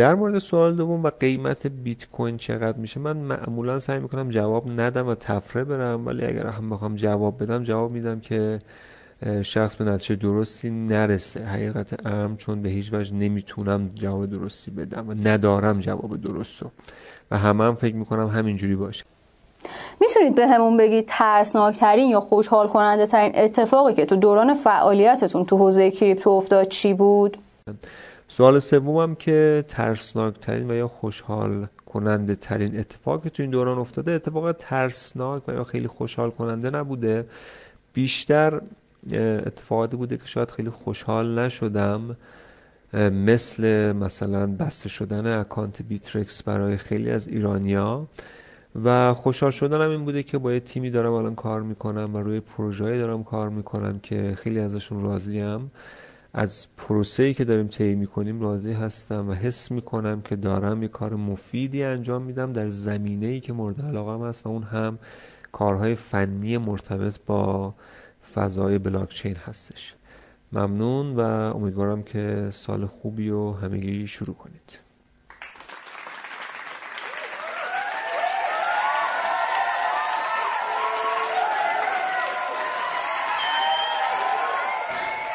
در 0.00 0.14
مورد 0.14 0.38
سوال 0.38 0.76
دوم 0.76 1.02
و 1.04 1.10
قیمت 1.20 1.66
بیت 1.66 2.10
کوین 2.10 2.36
چقدر 2.36 2.78
میشه 2.78 3.00
من 3.00 3.16
معمولا 3.16 3.78
سعی 3.78 3.98
می‌کنم 3.98 4.28
جواب 4.28 4.80
ندم 4.80 5.08
و 5.08 5.14
طفره 5.14 5.64
برم 5.64 6.06
ولی 6.06 6.24
اگر 6.24 6.46
هم 6.46 6.70
بخوام 6.70 6.96
جواب 6.96 7.42
بدم 7.42 7.62
جواب 7.62 7.90
میدم 7.90 8.20
که 8.20 8.58
شخص 9.42 9.76
به 9.76 9.84
نتیجه 9.84 10.16
درستی 10.16 10.70
نرسه. 10.70 11.44
حقیقت 11.44 12.06
امر 12.06 12.36
چون 12.36 12.62
به 12.62 12.68
هیچ 12.68 12.92
وجه 12.92 13.14
نمی‌تونم 13.14 13.90
جواب 13.94 14.26
درستی 14.26 14.70
بدم 14.70 15.08
و 15.08 15.14
ندارم 15.14 15.80
جواب 15.80 16.20
درستو 16.20 16.70
و 17.30 17.38
همه 17.38 17.64
هم 17.64 17.74
فکر 17.74 17.94
می‌کنم 17.94 18.28
همینجوری 18.28 18.76
باشه. 18.76 19.04
می‌تونید 20.00 20.34
به 20.34 20.46
همون 20.46 20.76
بگید 20.76 21.04
ترسناکترین 21.08 22.10
یا 22.10 22.20
خوشحال 22.20 22.68
کننده 22.68 23.06
ترین 23.06 23.32
اتفاقی 23.34 23.94
که 23.94 24.04
تو 24.06 24.16
دوران 24.16 24.54
فعالیتتون 24.54 25.44
تو 25.44 25.56
حوزه 25.56 25.90
کریپتو 25.90 26.30
افتاد 26.30 26.68
چی 26.68 26.94
بود؟ 26.94 27.36
سوال 28.32 28.58
سومم 28.58 29.14
که 29.14 29.64
ترسناکترین 29.68 30.70
و 30.70 30.74
یا 30.74 30.88
خوشحال 30.88 31.66
کننده 31.86 32.34
ترین 32.34 32.78
اتفاقی 32.78 33.30
تو 33.30 33.42
این 33.42 33.50
دوران 33.50 33.78
افتاده 33.78 34.12
اتفاق 34.12 34.52
ترسناک 34.52 35.48
و 35.48 35.52
یا 35.52 35.64
خیلی 35.64 35.88
خوشحال 35.88 36.30
کننده 36.30 36.70
نبوده. 36.70 37.26
بیشتر 37.92 38.60
اتفاقاتی 39.46 39.96
بوده 39.96 40.16
که 40.16 40.26
شاید 40.26 40.50
خیلی 40.50 40.70
خوشحال 40.70 41.38
نشدم. 41.38 42.16
مثل 42.94 43.92
مثلا 43.92 44.46
بسته 44.46 44.88
شدن 44.88 45.40
اکانت 45.40 45.82
بیترکس 45.82 46.42
برای 46.42 46.76
خیلی 46.76 47.10
از 47.10 47.28
ایرانیا 47.28 48.06
و 48.84 49.14
خوشحال 49.14 49.50
شدنم 49.50 49.90
این 49.90 50.04
بوده 50.04 50.22
که 50.22 50.38
با 50.38 50.52
یه 50.52 50.60
تیمی 50.60 50.90
دارم 50.90 51.12
الان 51.12 51.34
کار 51.34 51.62
می‌کنم 51.62 52.14
و 52.14 52.18
روی 52.18 52.40
پروژه‌ای 52.40 52.98
دارم 52.98 53.24
کار 53.24 53.48
می‌کنم 53.48 53.98
که 53.98 54.34
خیلی 54.38 54.60
ازشون 54.60 55.02
راضیم. 55.02 55.70
از 56.32 56.66
پروسه‌ای 56.76 57.34
که 57.34 57.44
داریم 57.44 57.68
طی 57.68 57.94
می‌کنیم 57.94 58.40
راضی 58.40 58.72
هستم 58.72 59.28
و 59.28 59.32
حس 59.32 59.70
می‌کنم 59.70 60.22
که 60.22 60.36
دارم 60.36 60.82
یه 60.82 60.88
کار 60.88 61.14
مفیدی 61.14 61.82
انجام 61.82 62.22
میدم 62.22 62.52
در 62.52 62.68
زمینه‌ای 62.68 63.40
که 63.40 63.52
مورد 63.52 63.80
علاقم 63.80 64.28
هست 64.28 64.46
و 64.46 64.48
اون 64.48 64.62
هم 64.62 64.98
کارهای 65.52 65.94
فنی 65.94 66.58
مرتبط 66.58 67.18
با 67.26 67.74
فضای 68.34 68.78
بلاکچین 68.78 69.36
هستش. 69.36 69.94
ممنون 70.52 71.16
و 71.16 71.20
امیدوارم 71.56 72.02
که 72.02 72.48
سال 72.50 72.86
خوبی 72.86 73.30
و 73.30 73.52
همگی 73.52 74.06
شروع 74.06 74.34
کنید. 74.34 74.80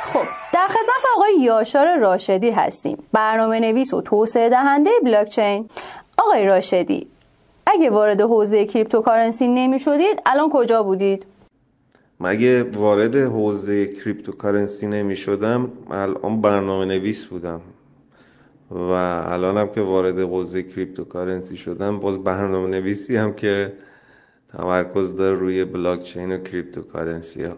خب 0.02 0.45
در 0.66 0.72
خدمت 0.72 1.06
آقای 1.16 1.34
یاشار 1.40 1.98
راشدی 2.00 2.52
هستیم. 2.52 2.98
برنامه 3.14 3.60
نویس 3.60 3.94
و 3.94 4.02
توسعه 4.02 4.50
دهنده 4.50 4.90
بلاکچین. 5.04 5.70
آقای 6.18 6.46
راشدی 6.46 7.08
اگه 7.68 7.90
وارد 7.90 8.22
حوزه 8.22 8.66
cryptocurrency 8.66 9.48
نمی 9.48 9.80
شدید 9.80 10.22
الان 10.26 10.50
کجا 10.54 10.84
بودید؟ 10.84 11.26
اگه 12.20 12.64
وارد 12.64 13.16
حوزه 13.16 13.88
cryptocurrency 13.88 14.88
نمی 14.88 15.16
شدم 15.16 15.72
الان 15.92 16.42
برنامه 16.42 16.86
نویس 16.86 17.26
بودم. 17.26 17.62
و 18.72 18.92
الانم 19.34 19.68
که 19.68 19.82
وارد 19.82 20.20
حوزه 20.20 20.64
cryptocurrency 20.64 21.58
شدم 21.58 22.00
باز 22.00 22.24
برنامه 22.24 22.68
نویسی 22.70 23.18
ام 23.18 23.34
که 23.34 23.74
تمرکز 24.58 25.16
داره 25.16 25.36
روی 25.36 25.66
بلاکچین 25.66 26.32
و 26.32 26.38
cryptocurrency 26.38 27.44
ها. 27.44 27.54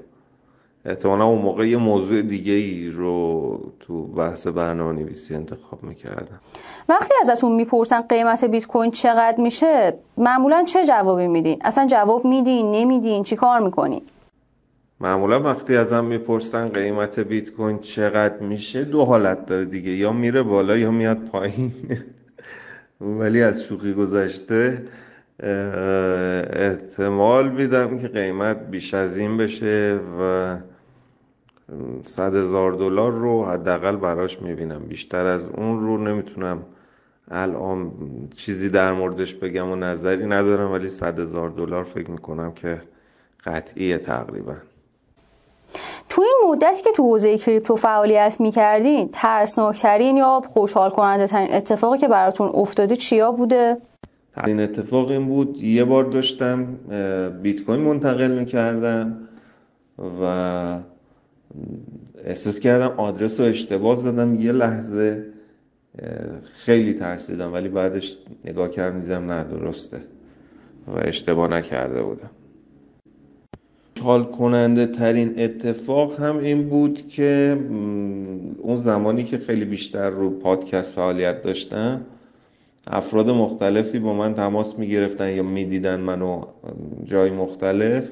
احتمالا 0.85 1.25
اون 1.25 1.41
موقع 1.41 1.67
یه 1.67 1.77
موضوع 1.77 2.21
دیگه 2.21 2.53
ای 2.53 2.89
رو 2.89 3.59
تو 3.79 4.07
بحث 4.07 4.47
برنامه 4.47 5.01
نویسی 5.01 5.35
انتخاب 5.35 5.83
می‌کردم. 5.83 6.39
وقتی 6.89 7.13
ازتون 7.21 7.51
می‌پرسن 7.51 8.01
قیمت 8.01 8.45
بیت 8.45 8.67
کوین 8.67 8.91
چقدر 8.91 9.41
میشه 9.41 9.93
معمولا 10.17 10.63
چه 10.63 10.85
جوابی 10.85 11.27
میدین؟ 11.27 11.59
اصلا 11.63 11.87
جواب 11.87 12.25
میدین 12.25 12.71
نمیدین؟ 12.71 13.23
چی 13.23 13.35
کار 13.35 13.59
می‌کنین؟ 13.59 14.01
معمولا 14.99 15.41
وقتی 15.41 15.75
ازم 15.75 16.05
می‌پرسن 16.05 16.67
قیمت 16.67 17.19
بیت 17.19 17.51
کوین 17.51 17.79
چقدر 17.79 18.39
میشه 18.39 18.83
دو 18.83 19.05
حالت 19.05 19.45
داره 19.45 19.65
دیگه. 19.65 19.91
یا 19.91 20.11
میره 20.11 20.43
بالا 20.43 20.77
یا 20.77 20.91
میاد 20.91 21.17
پایین. 21.17 21.73
ولی 23.19 23.43
از 23.43 23.63
شوخی 23.63 23.93
گذشته 23.93 24.83
احتمال 26.53 27.49
میدم 27.49 27.99
که 27.99 28.07
قیمت 28.07 28.69
بیش 28.71 28.93
از 28.93 29.17
این 29.17 29.37
بشه 29.37 29.99
و 30.19 30.55
صد 32.03 32.35
هزار 32.35 32.71
دلار 32.71 33.11
رو 33.11 33.45
حداقل 33.45 33.95
براش 33.95 34.41
می‌بینم 34.41 34.79
بیشتر 34.79 35.25
از 35.25 35.49
اون 35.49 35.79
رو 35.79 35.97
نمی‌تونم 35.97 36.63
الان 37.31 37.91
چیزی 38.37 38.69
در 38.69 38.93
موردش 38.93 39.35
بگم 39.35 39.71
و 39.71 39.75
نظری 39.75 40.25
ندارم 40.25 40.71
ولی 40.71 40.89
صد 40.89 41.19
هزار 41.19 41.49
دلار 41.49 41.83
فکر 41.83 42.11
می‌کنم 42.11 42.51
که 42.51 42.81
قطعیه 43.45 43.97
تقریبا 43.97 44.55
تو 46.09 46.21
این 46.21 46.51
مدتی 46.51 46.83
که 46.83 46.91
تو 46.91 47.03
حوزه 47.03 47.37
کریپتو 47.37 47.75
فعالیت 47.75 48.37
می‌کردین 48.39 49.09
ترسناکترین 49.13 50.17
یا 50.17 50.41
خوشحال 50.45 50.89
کننده 50.89 51.27
ترین 51.27 51.53
اتفاقی 51.53 51.97
که 51.97 52.07
براتون 52.07 52.51
افتاده 52.53 52.95
چیا 52.95 53.31
بوده؟ 53.31 53.77
این 54.45 54.59
اتفاق 54.59 55.09
این 55.09 55.27
بود. 55.27 55.63
یه 55.63 55.83
بار 55.83 56.03
داشتم 56.03 56.65
بیت 57.41 57.63
کوین 57.63 57.79
منتقل 57.79 58.39
می‌کردم 58.39 59.17
و 60.21 60.79
احساس 62.25 62.59
کردم 62.59 62.93
آدرس 62.97 63.39
رو 63.39 63.45
اشتباه 63.45 63.95
زدم. 63.95 64.35
یه 64.35 64.51
لحظه 64.51 65.25
خیلی 66.53 66.93
ترسیدم 66.93 67.53
ولی 67.53 67.69
بعدش 67.69 68.17
نگاه 68.45 68.69
کردم 68.69 69.01
دیدم 69.01 69.31
نه 69.31 69.43
درسته 69.43 69.97
و 70.87 70.91
اشتباه 70.97 71.47
نکرده 71.47 72.03
بودم. 72.03 72.29
حال 74.01 74.23
کننده 74.23 74.85
ترین 74.85 75.33
اتفاق 75.37 76.19
هم 76.19 76.37
این 76.37 76.69
بود 76.69 77.07
که 77.07 77.59
اون 78.59 78.77
زمانی 78.77 79.23
که 79.23 79.37
خیلی 79.37 79.65
بیشتر 79.65 80.09
رو 80.09 80.29
پادکست 80.29 80.93
فعالیت 80.93 81.41
داشتم 81.41 82.01
افراد 82.91 83.29
مختلفی 83.29 83.99
با 83.99 84.13
من 84.13 84.33
تماس 84.33 84.79
می 84.79 84.87
گرفتن 84.87 85.35
یا 85.35 85.43
می 85.43 85.65
دیدن 85.65 85.99
منو 85.99 86.45
جای 87.03 87.31
مختلف 87.31 88.09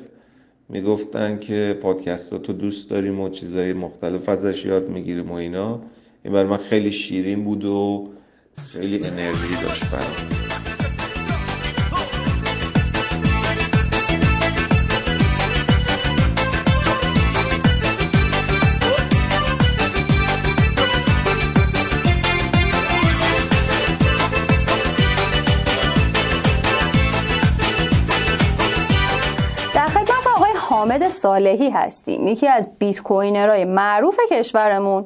می‌گفتن 0.70 1.40
که 1.40 1.80
پادکست 1.82 2.36
تو 2.38 2.54
دوست 2.54 2.90
داریم 2.90 3.20
و 3.20 3.30
چیزای 3.30 3.74
مختلف 3.74 4.30
ازش 4.30 4.66
یاد 4.66 4.90
می‌گیریم 4.90 5.32
و 5.32 5.34
اینا. 5.34 5.82
این 6.24 6.34
برای 6.34 6.50
من 6.50 6.58
خیلی 6.58 6.92
شیرین 6.92 7.44
بود 7.44 7.66
و 7.66 8.10
خیلی 8.68 9.04
انرژی 9.04 9.56
داشت 9.64 9.92
برام. 9.92 10.55
صالحی 31.16 31.70
هستیم 31.70 32.28
یکی 32.28 32.48
از 32.48 32.70
bitcoiner 32.80 33.02
های 33.02 33.66
معروف 33.66 34.20
کشورمون 34.32 35.06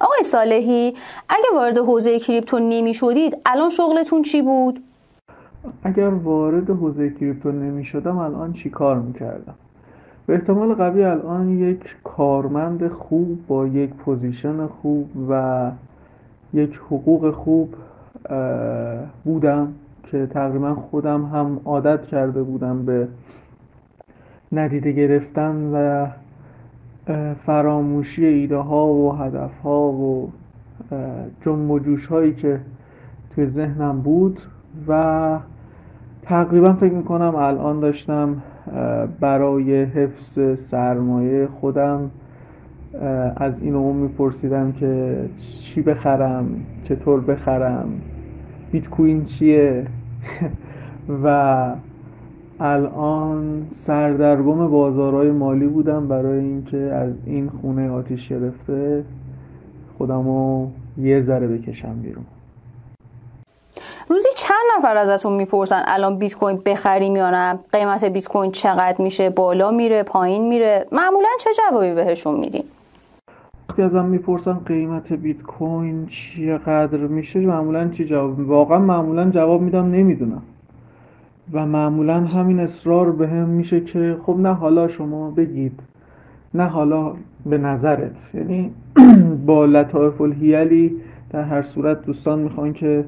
آقای 0.00 0.22
صالحی 0.22 0.94
اگه 1.28 1.44
وارد 1.54 1.78
حوزه 1.78 2.18
crypto 2.18 2.58
نمی 2.58 2.94
شدید 2.94 3.36
الان 3.46 3.68
شغلتون 3.68 4.22
چی 4.22 4.42
بود؟ 4.42 4.80
اگر 5.84 6.08
وارد 6.08 6.70
حوزه 6.70 7.10
crypto 7.10 7.52
نمی 7.52 7.84
شدم 7.84 8.18
الان 8.18 8.52
چی 8.52 8.70
کار 8.70 8.96
می 8.96 9.12
کردم؟ 9.12 9.54
به 10.26 10.34
احتمال 10.34 10.74
قوی 10.74 11.04
الان 11.04 11.58
یک 11.58 11.96
کارمند 12.04 12.88
خوب 12.88 13.46
با 13.46 13.66
یک 13.66 13.90
position 13.90 14.66
خوب 14.66 15.10
و 15.30 15.70
یک 16.54 16.76
حقوق 16.76 17.30
خوب 17.34 17.74
بودم 19.24 19.74
که 20.10 20.26
تقریبا 20.26 20.74
خودم 20.74 21.24
هم 21.24 21.60
عادت 21.64 22.06
کرده 22.06 22.42
بودم 22.42 22.84
به 22.84 23.08
ندیده 24.52 24.92
گرفتن 24.92 25.70
و 25.74 26.06
فراموشی 27.46 28.26
ایده 28.26 28.56
ها 28.56 28.86
و 28.86 29.12
هدف 29.12 29.58
ها 29.58 29.92
و 29.92 30.30
جنب 31.40 31.70
و 31.70 31.78
جوش 31.78 32.06
هایی 32.06 32.34
که 32.34 32.60
توی 33.34 33.46
ذهنم 33.46 34.00
بود 34.00 34.40
و 34.88 35.38
تقریبا 36.22 36.72
فکر 36.72 36.92
می‌کنم 36.92 37.34
الان 37.34 37.80
داشتم 37.80 38.42
برای 39.20 39.82
حفظ 39.84 40.60
سرمایه 40.60 41.46
خودم 41.46 42.10
از 43.36 43.62
این 43.62 43.74
اون 43.74 43.96
میپرسیدم 43.96 44.72
که 44.72 45.24
چی 45.36 45.82
بخرم 45.82 46.46
چطور 46.84 47.20
بخرم 47.20 47.88
بیت 48.72 48.88
کوین 48.88 49.24
چیه؟ 49.24 49.86
و 51.24 51.74
الان 52.62 53.66
سردرگم 53.70 54.68
بازارهای 54.68 55.30
مالی 55.30 55.66
بودم 55.66 56.08
برای 56.08 56.38
اینکه 56.38 56.76
از 56.76 57.14
این 57.26 57.50
خونه 57.60 57.90
آتیش 57.90 58.28
گرفته 58.28 59.04
خودمو 59.92 60.68
یه 60.98 61.20
ذره 61.20 61.46
بکشم 61.46 61.94
بیرون. 62.02 62.24
روزی 64.08 64.28
چند 64.36 64.56
نفر 64.78 64.96
ازتون 64.96 65.32
می‌پرسن 65.32 65.82
الان 65.86 66.18
بیت 66.18 66.34
کوین 66.34 66.62
بخریم 66.66 67.16
یا 67.16 67.30
نه؟ 67.30 67.58
قیمت 67.72 68.04
بیت 68.04 68.28
کوین 68.28 68.50
چقدر 68.50 69.02
میشه؟ 69.02 69.30
بالا 69.30 69.70
میره؟ 69.70 70.02
پایین 70.02 70.48
میره؟ 70.48 70.86
معمولا 70.92 71.28
چه 71.40 71.50
جوابی 71.58 71.94
بهشون 71.94 72.40
میدین؟ 72.40 72.64
وقتی 73.70 73.82
ازم 73.82 74.04
می‌پرسن 74.04 74.60
قیمت 74.66 75.12
بیت 75.12 75.42
کوین 75.42 76.06
چقدر 76.06 76.98
میشه 76.98 77.40
معمولا 77.40 77.88
چی 77.88 78.04
جواب؟ 78.04 78.48
واقعا 78.48 78.78
معمولا 78.78 79.30
جواب 79.30 79.60
میدم 79.60 79.90
نمی‌دونم. 79.90 80.42
و 81.52 81.66
معمولا 81.66 82.20
همین 82.20 82.60
اصرار 82.60 83.12
به 83.12 83.28
هم 83.28 83.48
میشه 83.48 83.80
که 83.80 84.16
خب 84.26 84.36
نه 84.38 84.52
حالا 84.54 84.88
شما 84.88 85.30
بگید 85.30 85.80
نه 86.54 86.64
حالا 86.64 87.12
به 87.46 87.58
نظرت. 87.58 88.30
یعنی 88.34 88.70
با 89.46 89.64
لطایف 89.64 90.20
الهیلی 90.20 90.96
در 91.30 91.42
هر 91.42 91.62
صورت 91.62 92.02
دوستان 92.06 92.38
می‌خوان 92.38 92.72
که 92.72 93.04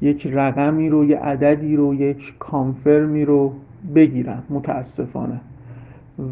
یک 0.00 0.26
رقمی 0.32 0.88
رو 0.88 1.04
یه 1.04 1.18
عددی 1.18 1.76
رو 1.76 1.94
یک 1.94 2.34
کانفرمی 2.38 3.24
رو 3.24 3.52
بگیرن 3.94 4.42
متاسفانه. 4.50 5.40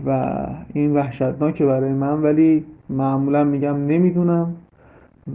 و 0.06 0.36
این 0.72 0.94
وحشتناکه 0.94 1.66
برای 1.66 1.92
من 1.92 2.22
ولی 2.22 2.64
معمولا 2.90 3.44
میگم 3.44 3.76
نمی‌دونم 3.86 4.54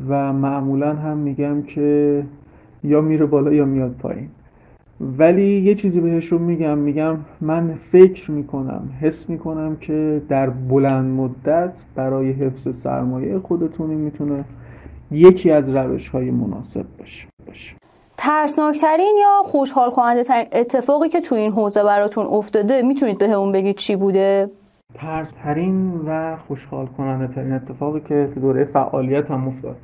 و 0.10 0.34
معمولا 0.34 0.94
هم 0.94 1.18
میگم 1.18 1.62
که 1.62 2.24
یا 2.84 3.02
میره 3.02 3.26
بالا 3.26 3.54
یا 3.54 3.66
میاد 3.66 3.92
پایین. 3.92 4.30
ولی 5.02 5.62
یه 5.62 5.76
چیزی 5.76 6.02
بهشون 6.02 6.42
میگم 6.42 6.78
میگم 6.78 7.18
من 7.42 7.76
فکر 7.76 8.32
می‌کنم 8.32 8.90
حس 9.02 9.30
می‌کنم 9.30 9.76
که 9.76 10.22
در 10.30 10.50
بلند 10.50 11.06
مدت 11.20 11.84
برای 11.96 12.32
حفظ 12.32 12.78
سرمایه 12.78 13.40
خودتون 13.40 13.90
می‌تونه 13.90 14.44
یکی 15.12 15.52
از 15.52 15.70
روش 15.70 16.10
های 16.10 16.32
مناسب 16.32 16.86
باشه. 17.00 17.28
ترسناکترین 18.18 19.16
یا 19.22 19.44
خوشحال 19.44 19.90
کننده 19.90 20.24
ترین 20.24 20.48
اتفاقی 20.52 21.10
که 21.10 21.22
تو 21.22 21.36
این 21.36 21.52
حوزه 21.52 21.84
براتون 21.84 22.26
افتاده 22.26 22.82
می‌تونید 22.82 23.18
به 23.18 23.30
همون 23.30 23.52
بگید 23.52 23.76
چی 23.76 23.96
بوده؟ 23.96 24.50
ترین 25.44 26.02
و 26.08 26.38
خوشحال 26.48 26.86
کننده 26.86 27.34
ترین 27.34 27.54
اتفاقی 27.54 28.00
که 28.00 28.30
دوره 28.42 28.66
فعالیت 28.66 29.32
هم 29.32 29.48
افتاد. 29.48 29.76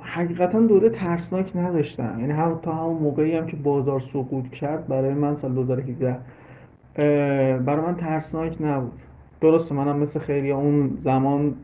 حقیقتا 0.00 0.60
دوره 0.60 0.90
ترسناک 0.90 1.56
نداشتم. 1.56 2.16
یعنی 2.20 2.32
هم 2.32 2.58
تا 2.62 2.74
همون 2.74 3.02
موقعی 3.02 3.36
هم 3.36 3.46
که 3.46 3.56
بازار 3.56 4.00
سقوط 4.00 4.48
کرد 4.48 4.86
برای 4.88 5.14
من 5.14 5.36
سال 5.36 5.52
2017 5.52 6.16
برای 7.58 7.86
من 7.86 7.96
ترسناک 7.96 8.56
نبود. 8.60 8.92
درسته 9.40 9.74
منم 9.74 9.98
مثل 9.98 10.20
خیلی 10.20 10.50
اون 10.50 10.98
زمان 11.00 11.54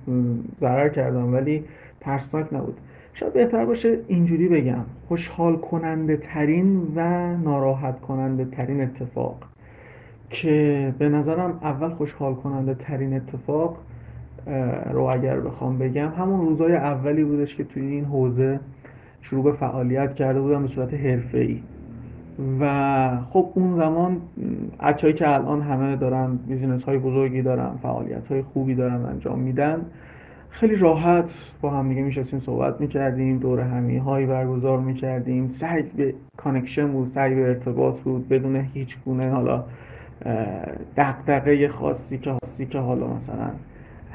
ضرر 0.61 0.89
کردم 0.89 1.33
ولی 1.33 1.65
ترسناک 2.01 2.53
نبود. 2.53 2.77
شاید 3.15 3.33
بهتر 3.33 3.65
باشه 3.65 3.99
اینجوری 4.09 4.49
بگم. 4.49 4.85
خوشحال 5.09 5.57
کننده 5.57 6.17
ترین 6.17 6.93
و 6.97 7.01
ناراحت 7.37 8.01
کننده 8.01 8.45
ترین 8.45 8.81
اتفاق 8.81 9.37
که 10.31 10.95
به 10.99 11.09
نظرم 11.09 11.59
اول 11.63 11.89
خوشحال 11.89 12.35
کننده 12.35 12.75
ترین 12.75 13.15
اتفاق 13.15 13.79
رو 14.91 15.03
اگر 15.03 15.41
بخوام 15.41 15.79
بگم 15.79 16.09
همون 16.09 16.41
روزای 16.41 16.77
اولی 16.77 17.25
بودش 17.25 17.57
که 17.57 17.65
توی 17.65 17.87
این 17.87 18.05
حوزه 18.05 18.61
شروع 19.23 19.45
به 19.45 19.53
فعالیت 19.53 20.15
کرده 20.15 20.41
بودم 20.41 20.63
به 20.63 20.69
صورت 20.69 20.95
حرفه‌ای 21.35 21.63
و 22.61 23.21
خب 23.25 23.53
اون 23.55 23.77
زمان 23.77 24.21
بچه‌هایی 24.83 25.13
که 25.13 25.35
الان 25.35 25.63
همه 25.63 25.97
دارن 25.97 26.37
business 26.37 26.85
های 26.85 26.99
بزرگی 26.99 27.43
دارن 27.43 27.71
فعالیت 27.83 28.29
های 28.29 28.43
خوبی 28.43 28.75
دارن 28.75 29.05
انجام 29.05 29.39
میدن 29.39 29.87
خیلی 30.51 30.77
راحت 30.77 31.55
با 31.61 31.71
هم 31.71 31.89
دیگه 31.89 32.03
میشستیم 32.03 32.41
صحبت 32.41 32.81
می‌کردیم 32.81 33.39
دور 33.39 33.61
همی 33.61 33.97
هایی 33.97 34.27
برگزار 34.27 34.81
می‌کردیم. 34.81 35.49
سعی 35.49 35.83
به 35.83 36.15
connection 36.37 36.93
بود 36.93 37.07
سعی 37.07 37.35
به 37.35 37.43
ارتباط 37.43 38.01
بود 38.01 38.29
بدون 38.29 38.57
هیچ 38.57 38.99
گونه 39.05 39.31
حالا 39.31 39.65
دقدقه 40.97 41.69
خاصی 41.69 42.19
که 42.19 42.31
خاصی 42.31 42.67
که 42.67 42.79
حالا 42.79 43.07
مثلا 43.07 43.51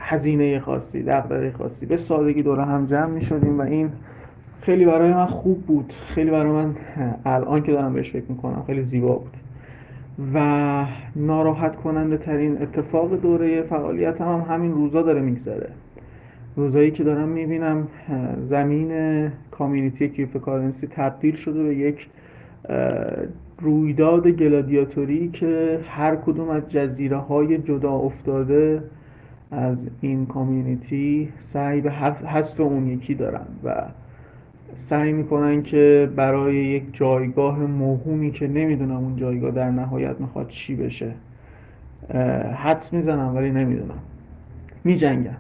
هزینه 0.03 0.59
خاصی 0.59 1.03
دقدقه 1.03 1.51
خاصی. 1.51 1.85
به 1.85 1.97
سادگی 1.97 2.43
دور 2.43 2.59
هم 2.59 2.85
جمع 2.85 3.05
می‌شدیم 3.05 3.59
و 3.59 3.61
این 3.61 3.89
خیلی 4.61 4.85
برای 4.85 5.13
من 5.13 5.25
خوب 5.25 5.61
بود. 5.61 5.93
خیلی 6.05 6.31
برای 6.31 6.51
من 6.51 6.75
الان 7.25 7.63
که 7.63 7.71
دارم 7.71 7.93
بهش 7.93 8.11
فکر 8.11 8.25
می‌کنم 8.29 8.63
خیلی 8.67 8.81
زیبا 8.81 9.15
بود. 9.15 9.37
و 10.33 10.85
ناراحت 11.15 11.75
کننده 11.75 12.17
ترین 12.17 12.61
اتفاق 12.61 13.21
دوره 13.21 13.61
فعالیت 13.61 14.21
هم, 14.21 14.27
هم 14.27 14.55
همین 14.55 14.71
روزا 14.71 15.01
داره 15.01 15.21
میگذره. 15.21 15.69
روزایی 16.55 16.91
که 16.91 17.03
دارم 17.03 17.29
می‌بینم 17.29 17.87
زمین 18.41 18.91
کامیونیتی 19.51 20.09
کریپتوکارنسی 20.09 20.87
تبدیل 20.87 21.35
شده 21.35 21.63
به 21.63 21.75
یک 21.75 22.07
رویداد 23.61 24.27
گلادیاتوری 24.27 25.29
که 25.33 25.79
هر 25.89 26.15
کدوم 26.15 26.49
از 26.49 26.67
جزیره 26.67 27.17
های 27.17 27.57
جدا 27.57 27.91
افتاده 27.91 28.83
از 29.51 29.87
این 30.01 30.25
کامیونیتی 30.25 31.29
سعی 31.39 31.81
به 31.81 31.91
حذف 32.25 32.59
اون 32.59 32.87
یکی 32.87 33.15
دارن 33.15 33.45
و 33.63 33.75
سعی 34.75 35.13
می‌کنن 35.13 35.63
که 35.63 36.09
برای 36.15 36.55
یک 36.55 36.83
جایگاه 36.93 37.59
موهومی 37.59 38.31
که 38.31 38.47
نمی‌دونم 38.47 38.97
اون 38.97 39.15
جایگاه 39.15 39.51
در 39.51 39.71
نهایت 39.71 40.15
می‌خواد 40.19 40.47
چی 40.47 40.75
بشه 40.75 41.11
حدس 42.55 42.93
می‌زنم 42.93 43.35
ولی 43.35 43.51
نمی‌دونم. 43.51 43.99
میجنگن. 44.83 45.37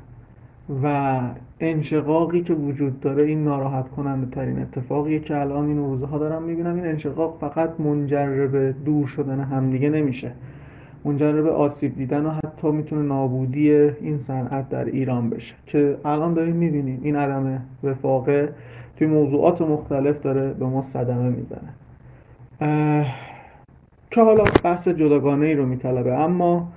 و 0.83 1.19
انشقاقی 1.59 2.41
که 2.41 2.53
وجود 2.53 2.99
داره 2.99 3.23
این 3.23 3.43
ناراحت 3.43 3.89
کننده 3.89 4.35
ترین 4.35 4.59
اتفاقیه 4.59 5.19
که 5.19 5.37
الان 5.37 5.67
این 5.67 5.77
روزها 5.77 6.17
دارم 6.17 6.43
می‌بینم. 6.43 6.75
این 6.75 6.85
انشقاق 6.85 7.37
فقط 7.41 7.79
منجر 7.79 8.47
به 8.47 8.75
دور 8.85 9.07
شدن 9.07 9.39
همدیگه 9.39 9.89
نمیشه. 9.89 10.31
منجر 11.05 11.41
به 11.41 11.51
آسیب 11.51 11.95
دیدن 11.95 12.25
و 12.25 12.29
حتی 12.51 12.71
می‌تونه 12.71 13.01
نابودی 13.01 13.71
این 13.71 14.17
صنعت 14.17 14.69
در 14.69 14.85
ایران 14.85 15.29
بشه. 15.29 15.55
که 15.65 15.97
الان 16.05 16.33
داریم 16.33 16.55
می‌بینیم 16.55 16.99
این 17.03 17.15
عدم 17.15 17.61
وفاقه 17.83 18.49
توی 18.97 19.07
موضوعات 19.07 19.61
مختلف 19.61 20.19
داره 20.19 20.53
به 20.53 20.65
ما 20.65 20.81
صدمه 20.81 21.29
می‌زنه. 21.29 21.73
که 24.11 24.21
حالا 24.21 24.43
بحث 24.63 24.87
جداگانه 24.87 25.45
ای 25.45 25.55
رو 25.55 25.65
میطلبه 25.65 26.13
اما 26.13 26.71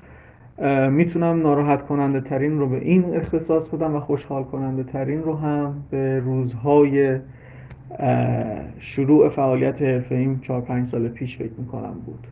می‌تونم 0.90 1.42
ناراحت 1.42 1.82
کننده 1.82 2.20
ترین 2.20 2.58
رو 2.58 2.68
به 2.68 2.76
این 2.76 3.16
اختصاص 3.16 3.68
بدم 3.68 3.96
و 3.96 4.00
خوشحال 4.00 4.44
کننده 4.44 4.82
ترین 4.82 5.22
رو 5.22 5.36
هم 5.36 5.74
به 5.90 6.20
روزهای 6.20 7.18
شروع 8.78 9.28
فعالیت 9.28 9.82
حرفه 9.82 10.14
این 10.14 10.40
4 10.40 10.60
5 10.60 10.86
سال 10.86 11.08
پیش 11.08 11.38
فکر 11.38 11.52
می‌کنم 11.58 11.94
بود. 12.06 12.26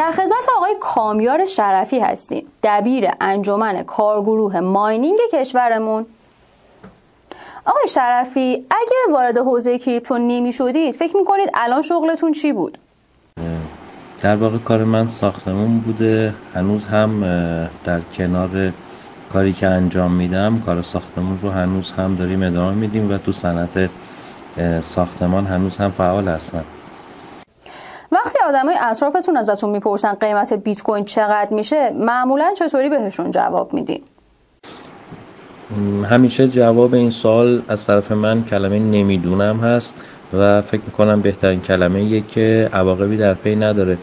در 0.00 0.10
خدمت 0.10 0.46
آقای 0.56 0.74
کامیار 0.80 1.44
شرفی 1.44 2.00
هستیم. 2.00 2.46
دبیر 2.62 3.08
انجمن 3.20 3.82
کارگروه 3.82 4.60
ماینینگ 4.60 5.18
کشورمون. 5.32 6.06
آقای 7.64 7.86
شرفی 7.88 8.66
اگه 8.70 9.14
وارد 9.14 9.38
حوزه 9.38 9.78
کریپتو 9.78 10.18
نمی 10.18 10.52
شدید 10.52 10.94
فکر 10.94 11.16
می‌کنید 11.16 11.50
الان 11.54 11.82
شغلتون 11.82 12.32
چی 12.32 12.52
بود؟ 12.52 12.78
در 14.22 14.36
واقع 14.36 14.58
کار 14.58 14.84
من 14.84 15.08
ساختمون 15.08 15.78
بوده. 15.78 16.34
هنوز 16.54 16.84
هم 16.84 17.20
در 17.84 18.00
کنار 18.00 18.72
کاری 19.32 19.52
که 19.52 19.66
انجام 19.66 20.12
میدم 20.12 20.62
کار 20.66 20.82
ساختمون 20.82 21.38
رو 21.42 21.50
هنوز 21.50 21.92
هم 21.92 22.14
داریم 22.14 22.42
ادامه 22.42 22.74
میدیم 22.74 23.10
و 23.10 23.18
تو 23.18 23.32
صنعت 23.32 23.90
ساختمان 24.80 25.46
هنوز 25.46 25.76
هم 25.76 25.90
فعال 25.90 26.28
هستم. 26.28 26.64
وقتی 28.12 28.38
آدمای 28.48 28.76
اطرافتون 28.80 29.36
ازتون 29.36 29.70
می‌پرسن 29.70 30.12
قیمت 30.12 30.52
بیت 30.52 30.82
کوین 30.82 31.04
چقدر 31.04 31.48
میشه 31.50 31.90
معمولا 31.90 32.54
چطوری 32.56 32.88
بهشون 32.88 33.30
جواب 33.30 33.74
میدین؟ 33.74 34.02
همیشه 36.10 36.48
جواب 36.48 36.94
این 36.94 37.10
سوال 37.10 37.62
از 37.68 37.86
طرف 37.86 38.12
من 38.12 38.44
کلمه 38.44 38.78
نمی‌دونم 38.78 39.60
هست 39.60 39.94
و 40.32 40.62
فکر 40.62 40.80
می‌کنم 40.86 41.20
بهترین 41.20 41.60
کلمه 41.60 42.02
یه 42.02 42.20
که 42.20 42.70
عواقبی 42.72 43.16
در 43.16 43.34
پی 43.34 43.56
نداره. 43.56 43.98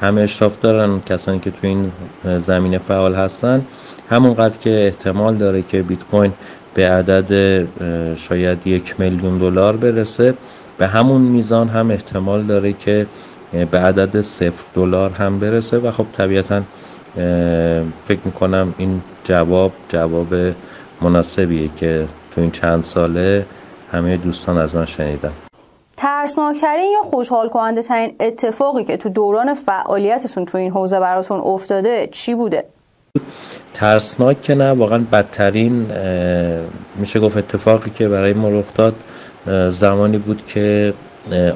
همه 0.00 0.20
اشراف 0.20 0.58
دارن 0.58 1.00
کسانی 1.00 1.38
که 1.38 1.50
تو 1.50 1.58
این 1.62 1.92
زمینه 2.38 2.78
فعال 2.78 3.14
هستن. 3.14 3.66
همونقدر 4.10 4.58
که 4.58 4.70
احتمال 4.70 5.34
داره 5.34 5.62
که 5.62 5.82
بیت 5.82 6.04
کوین 6.04 6.32
به 6.74 6.90
عدد 6.90 7.32
شاید 8.16 8.66
یک 8.66 9.00
میلیون 9.00 9.38
دلار 9.38 9.76
برسه. 9.76 10.34
به 10.78 10.86
همون 10.86 11.20
میزان 11.20 11.68
هم 11.68 11.90
احتمال 11.90 12.42
داره 12.42 12.72
که 12.72 13.06
به 13.52 13.78
عدد 13.78 14.20
صفر 14.20 14.64
دلار 14.74 15.10
هم 15.10 15.38
برسه 15.38 15.78
و 15.78 15.90
خب 15.90 16.06
طبیعتا 16.12 16.62
فکر 18.06 18.20
می‌کنم 18.24 18.74
این 18.78 19.02
جواب 19.24 19.72
جواب 19.88 20.34
مناسبیه 21.00 21.70
که 21.76 22.06
تو 22.34 22.40
این 22.40 22.50
چند 22.50 22.84
ساله 22.84 23.46
همه 23.92 24.16
دوستان 24.16 24.58
از 24.58 24.74
من 24.74 24.84
شنیدن 24.84 25.32
ترسناکترین 25.96 26.92
یا 26.92 27.02
خوشحال 27.02 27.48
کننده 27.48 27.82
ترین 27.82 28.14
اتفاقی 28.20 28.84
که 28.84 28.96
تو 28.96 29.08
دوران 29.08 29.54
فعالیتتون 29.54 30.44
تو 30.44 30.58
این 30.58 30.70
حوزه 30.70 31.00
براتون 31.00 31.40
افتاده 31.40 32.08
چی 32.12 32.34
بوده؟ 32.34 32.64
ترسناک 33.74 34.42
که 34.42 34.54
نه 34.54 34.72
واقعا 34.72 35.04
بدترین 35.12 35.86
میشه 36.96 37.20
گفت 37.20 37.36
اتفاقی 37.36 37.90
که 37.90 38.08
برای 38.08 38.32
ما 38.32 38.48
رخ 38.48 38.66
داد 38.74 38.94
زمانی 39.70 40.18
بود 40.18 40.46
که 40.46 40.94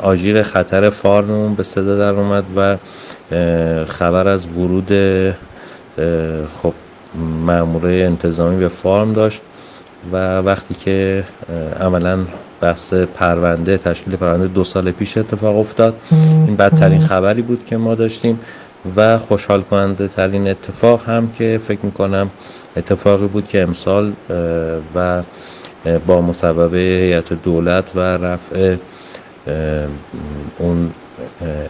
آژیر 0.03 0.43
خطر 0.43 0.91
فارممون 0.91 1.55
به 1.55 1.63
صدا 1.63 1.99
در 1.99 2.21
اومد 2.21 2.45
و 2.57 2.77
خبر 3.87 4.29
از 4.29 4.47
ورود 4.47 4.93
خب 6.63 6.75
ماموره 7.47 7.93
انتظامی 7.93 8.57
به 8.57 8.69
فارم 8.69 9.13
داشت 9.13 9.43
و 10.13 10.39
وقتی 10.39 10.75
که 10.75 11.25
عملا 11.81 12.19
بحث 12.61 12.95
پرونده 12.95 13.79
تشکیل 13.79 14.17
پرونده 14.17 14.47
دو 14.47 14.65
سال 14.65 14.91
پیش 14.91 15.19
اتفاق 15.19 15.59
افتاد. 15.59 15.95
این 16.47 16.57
بدترین 16.57 17.01
خبری 17.01 17.43
بود 17.43 17.65
که 17.65 17.77
ما 17.77 17.95
داشتیم 17.95 18.41
و 18.97 19.19
خوشحال 19.19 19.63
کننده 19.63 20.09
ترین 20.09 20.49
اتفاق 20.49 21.09
هم 21.09 21.33
که 21.33 21.61
فکر 21.63 21.81
می‌کنم 21.83 22.31
اتفاقی 22.77 23.27
بود 23.27 23.49
که 23.49 23.63
امسال 23.63 24.13
و 24.95 25.23
با 26.07 26.21
مصوبه 26.21 26.79
هیئت 26.79 27.33
دولت 27.33 27.91
و 27.95 28.01
رفع 28.01 28.77
اون 30.59 30.95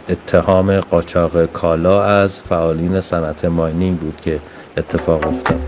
اتهام 0.08 0.80
قاچاق 0.80 1.44
کالا 1.44 2.04
از 2.04 2.40
فعالین 2.40 3.00
صنعت 3.00 3.44
ماینینگ 3.44 3.98
بود 3.98 4.20
که 4.24 4.40
اتفاق 4.76 5.26
افتاد. 5.26 5.60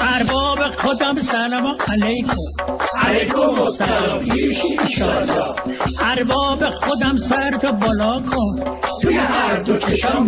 ارباب 0.00 0.58
خودم 0.68 1.20
سلام 1.20 1.76
علیکم. 1.88 2.34
علیکم 3.02 3.68
سلام 3.70 4.18
پیش 4.18 5.02
ارباب 6.00 6.70
خودم 6.70 7.16
سر 7.16 7.50
تو 7.50 7.72
بالا 7.72 8.20
کن. 8.20 8.60
توی 9.02 9.16
هر 9.16 9.56
دو 9.56 9.78
چشم 9.78 10.26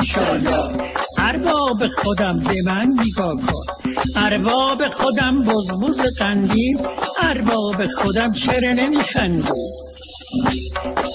ایشالله 0.00 0.72
ارباب 1.18 1.86
خودم 2.02 2.38
به 2.38 2.54
من 2.66 2.96
نگاه 3.00 3.34
کن. 3.34 3.81
ارباب 4.16 4.88
خودم 4.88 5.42
بزبوز 5.42 6.00
قندیم 6.18 6.78
ارباب 7.22 7.86
خودم 7.86 8.32
چرا 8.32 8.72
نمیخندی؟ 8.72 9.48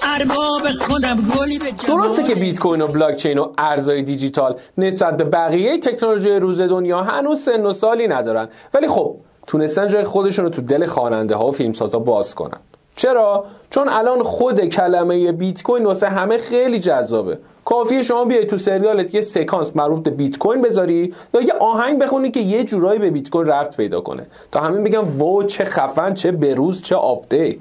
ارباب 0.04 0.72
خودم 0.82 1.22
گلی 1.22 1.60
به 1.60 1.72
درسته 1.88 2.24
که 2.24 2.36
بیت 2.36 2.60
کوین 2.60 2.82
و 2.82 2.88
بلاک 2.88 3.16
چین 3.16 3.38
و 3.38 3.54
ارزهای 3.58 4.02
دیجیتال 4.02 4.56
نسبت 4.78 5.18
به 5.18 5.24
بقیه 5.24 5.78
تکنولوژی 5.78 6.30
روز 6.30 6.62
دنیا 6.62 7.02
هنوز 7.02 7.42
سن 7.42 7.66
و 7.66 7.74
سالی 7.74 8.08
ندارن. 8.08 8.50
ولی 8.74 8.88
خب 8.88 9.16
تونستن 9.48 9.88
جای 9.88 10.04
خودشون 10.04 10.46
رو 10.46 10.52
تو 10.52 10.62
دل 10.62 10.86
خواننده 10.86 11.36
ها 11.36 11.48
و 11.48 11.52
فیلمسازا 11.52 12.00
باز 12.00 12.36
کنن. 12.36 12.60
چرا؟ 12.98 13.46
چون 13.70 13.90
الان 13.90 14.24
خود 14.24 14.66
کلمه 14.66 15.32
بیت 15.32 15.64
کوین 15.64 15.86
واسه 15.86 16.10
همه 16.10 16.38
خیلی 16.38 16.80
جذابه. 16.80 17.40
کافیه 17.66 18.02
شما 18.02 18.26
بیای 18.26 18.46
تو 18.46 18.58
سریالت 18.58 19.16
یه 19.16 19.22
سکانس 19.22 19.76
مربوط 19.76 20.04
به 20.04 20.12
بیت 20.12 20.38
کوین 20.38 20.62
بذاری 20.62 21.14
یا 21.34 21.42
یه 21.42 21.54
آهنگ 21.60 22.00
بخونی 22.00 22.32
که 22.32 22.40
یه 22.40 22.64
جورایی 22.64 23.00
به 23.00 23.10
بیت 23.10 23.30
کوین 23.30 23.48
ربط 23.48 23.76
پیدا 23.76 24.02
کنه. 24.02 24.28
تا 24.52 24.62
همه 24.62 24.84
بگن 24.84 25.22
wow 25.22 25.44
چه 25.44 25.64
خفن 25.64 26.14
چه 26.14 26.32
بروز 26.32 26.82
چه 26.82 26.96
update. 26.96 27.60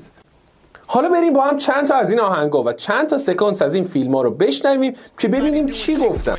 حالا 0.87 1.09
بریم 1.09 1.33
با 1.33 1.42
هم 1.42 1.57
چند 1.57 1.88
تا 1.88 1.94
از 1.94 2.11
این 2.11 2.20
آهنگا 2.20 2.62
و 2.62 2.72
چند 2.72 3.09
تا 3.09 3.18
سکانس 3.18 3.62
از 3.62 3.75
این 3.75 3.85
فیلم 3.85 4.14
ها 4.14 4.22
رو 4.22 4.31
بشنویم 4.31 4.94
که 5.18 5.29
ببینیم 5.29 5.66
چی 5.68 5.96
گفتن. 5.96 6.37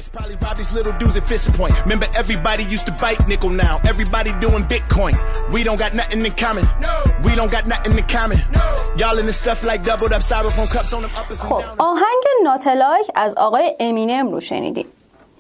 خب 11.40 11.64
آهنگ 11.78 12.24
ناتلایک 12.44 13.12
از 13.16 13.36
آقای 13.38 13.76
امینم 13.80 14.32
رو 14.32 14.40
شنیدیم. 14.40 14.86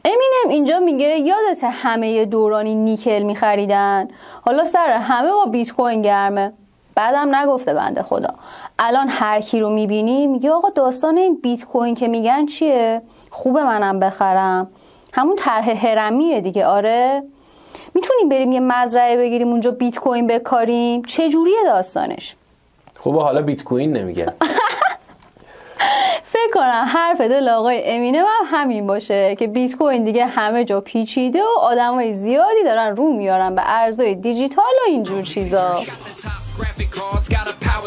امینم 0.06 0.50
اینجا 0.50 0.80
میگه 0.80 1.06
یادت 1.06 1.64
همه 1.64 2.26
دورانی 2.26 2.76
نیکل 2.76 3.24
میخریدن؟ 3.24 4.08
حالا 4.42 4.64
سر 4.64 4.92
همه 4.92 5.32
با 5.32 5.46
بیت 5.46 5.72
کوین 5.72 6.02
گرمه. 6.02 6.54
بعدم 6.96 7.36
نگفته 7.36 7.74
بنده 7.74 8.04
خدا. 8.04 8.30
الان 8.80 9.10
هر 9.10 9.40
کی 9.40 9.60
رو 9.60 9.70
می‌بینی 9.70 10.28
میگه 10.28 10.52
آقا 10.52 10.70
داستان 10.70 11.18
این 11.18 11.40
بیت 11.44 11.66
کوین 11.66 11.96
که 11.96 12.08
میگن 12.08 12.46
چیه؟ 12.46 13.02
خوبه 13.30 13.64
منم 13.64 14.00
بخرم. 14.00 14.68
همون 15.14 15.36
طرح 15.36 15.70
هرمیه 15.70 16.42
دیگه 16.42 16.66
آره؟ 16.66 17.24
می‌تونیم 17.94 18.30
بریم 18.30 18.52
یه 18.52 18.60
مزرعه 18.60 19.18
بگیریم 19.18 19.48
اونجا 19.48 19.72
بیت 19.72 20.00
کوین 20.00 20.28
بکاریم؟ 20.28 21.02
چه 21.02 21.30
جوریه 21.30 21.64
داستانش؟ 21.66 22.36
خوبه 23.00 23.22
حالا 23.22 23.42
بیت 23.42 23.64
کوین 23.64 23.94
نمیگه. 23.94 24.34
فکر 26.34 26.54
کنم 26.54 26.86
حرف 26.88 27.22
دل 27.22 27.50
آقای 27.50 27.82
امینه 27.86 28.20
هم 28.20 28.46
همین 28.46 28.88
باشه 28.88 29.36
که 29.36 29.48
بیت 29.48 29.76
کوین 29.76 30.04
دیگه 30.04 30.26
همه 30.26 30.66
جا 30.66 30.82
پیچیده 30.82 31.40
و 31.44 31.60
آدمای 31.60 32.14
زیادی 32.14 32.64
دارن 32.66 32.96
رو 32.96 33.14
میارن 33.14 33.56
به 33.56 33.62
ارزهای 33.66 34.16
دیجیتال 34.16 34.66
و 34.66 34.90
اینجور 34.90 35.24
چیزا. 35.24 35.80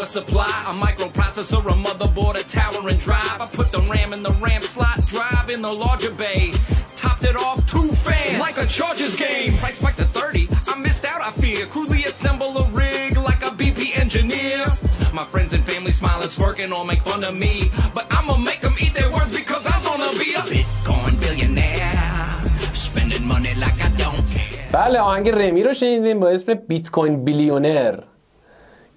power 0.00 0.06
supply, 0.06 0.64
a 0.66 0.74
microprocessor, 0.74 1.60
a 1.60 1.74
motherboard, 1.74 2.36
a 2.36 2.42
tower 2.44 2.88
and 2.88 3.00
drive. 3.00 3.40
I 3.40 3.46
put 3.46 3.68
the 3.68 3.80
RAM 3.90 4.12
in 4.12 4.22
the 4.22 4.32
RAM 4.32 4.62
slot 4.62 5.04
drive 5.06 5.50
in 5.50 5.62
the 5.62 5.72
larger 5.72 6.10
bay. 6.12 6.52
Topped 6.96 7.24
it 7.24 7.36
off 7.36 7.64
two 7.66 7.88
fans, 7.88 8.38
like 8.38 8.56
a 8.58 8.66
Chargers 8.66 9.16
game. 9.16 9.56
Price 9.58 9.76
spiked 9.76 9.98
to 9.98 10.04
30, 10.04 10.48
I 10.68 10.78
missed 10.78 11.04
out, 11.04 11.20
I 11.20 11.30
fear. 11.32 11.66
Crudely 11.66 12.04
assemble 12.04 12.56
a 12.58 12.64
rig 12.70 13.16
like 13.16 13.42
a 13.42 13.50
BP 13.50 13.96
engineer. 13.98 14.64
My 15.12 15.24
friends 15.24 15.52
and 15.52 15.64
family 15.64 15.92
smile 15.92 16.20
and 16.22 16.30
smirking 16.30 16.72
or 16.72 16.84
make 16.84 17.02
fun 17.02 17.24
of 17.24 17.38
me. 17.38 17.70
But 17.94 18.06
I'ma 18.10 18.36
make 18.36 18.60
them 18.60 18.74
eat 18.80 18.94
their 18.94 19.10
words 19.10 19.34
because 19.34 19.66
I'm 19.66 19.82
gonna 19.84 20.12
be 20.18 20.34
a 20.34 20.40
Bitcoin 20.40 21.18
billionaire. 21.20 22.42
Spending 22.74 23.26
money 23.26 23.54
like 23.54 23.78
I 23.82 23.88
don't 23.96 24.24
care. 24.30 24.70
بله 24.72 24.98
آهنگ 24.98 25.28
رمی 25.28 25.62
رو 25.62 25.72
شنیدیم 25.74 26.20
با 26.20 26.28
اسم 26.28 26.54
بیت 26.54 26.90
کوین 26.90 27.24
بیلیونر 27.24 28.00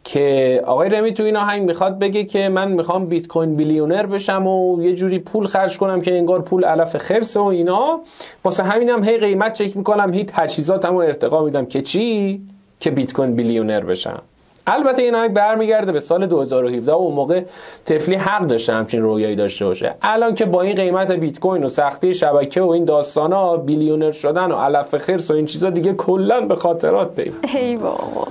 که 0.04 0.62
آقای 0.66 0.88
رمی 0.88 1.12
تو 1.12 1.22
این 1.22 1.36
آهنگ 1.36 1.62
می‌خواد 1.62 1.98
بگه 1.98 2.24
که 2.24 2.48
من 2.48 2.72
می‌خوام 2.72 3.06
بیت 3.06 3.26
کوین 3.26 3.56
بیلیونر 3.56 4.06
بشم 4.06 4.46
و 4.46 4.82
یه 4.82 4.94
جوری 4.94 5.18
پول 5.18 5.46
خرج 5.46 5.78
کنم 5.78 6.00
که 6.00 6.18
انگار 6.18 6.42
پول 6.42 6.64
علف 6.64 6.96
خرس 6.96 7.36
و 7.36 7.42
اینا. 7.42 8.00
واسه 8.44 8.62
همینم 8.62 9.04
هی 9.04 9.18
قیمت 9.18 9.52
چک 9.52 9.76
می‌کنم 9.76 10.12
هی 10.12 10.24
تجهیزاتمو 10.24 10.98
ارتقا 10.98 11.44
میدم. 11.44 11.66
که 11.66 11.80
چی؟ 11.80 12.40
که 12.80 12.90
بیت 12.90 13.12
کوین 13.12 13.36
بیلیونر 13.36 13.80
بشم. 13.80 14.22
البته 14.66 15.02
این 15.02 15.14
آهنگ 15.14 15.32
برمیگرده 15.32 15.92
به 15.92 16.00
سال 16.00 16.26
2017 16.26 16.92
و 16.92 16.96
اون 16.96 17.14
موقع 17.14 17.42
تفلی 17.86 18.14
حق 18.14 18.46
داشته 18.46 18.72
همچین 18.72 19.02
رویایی 19.02 19.36
داشته 19.36 19.64
باشه. 19.64 19.94
الان 20.02 20.34
که 20.34 20.44
با 20.44 20.62
این 20.62 20.74
قیمت 20.74 21.10
بیت 21.10 21.40
کوین 21.40 21.64
و 21.64 21.68
سختی 21.68 22.14
شبکه 22.14 22.62
و 22.62 22.68
این 22.68 22.84
داستانا 22.84 23.56
بیلیونر 23.56 24.10
شدن 24.10 24.52
و 24.52 24.54
علف 24.54 24.98
خرس 24.98 25.30
و 25.30 25.34
این 25.34 25.46
چیزا 25.46 25.70
دیگه 25.70 25.92
کلا 25.92 26.40
به 26.40 26.54
خاطرات 26.54 27.14
پیوست. 27.14 27.56
ای 27.56 27.76
بابا. 27.76 28.26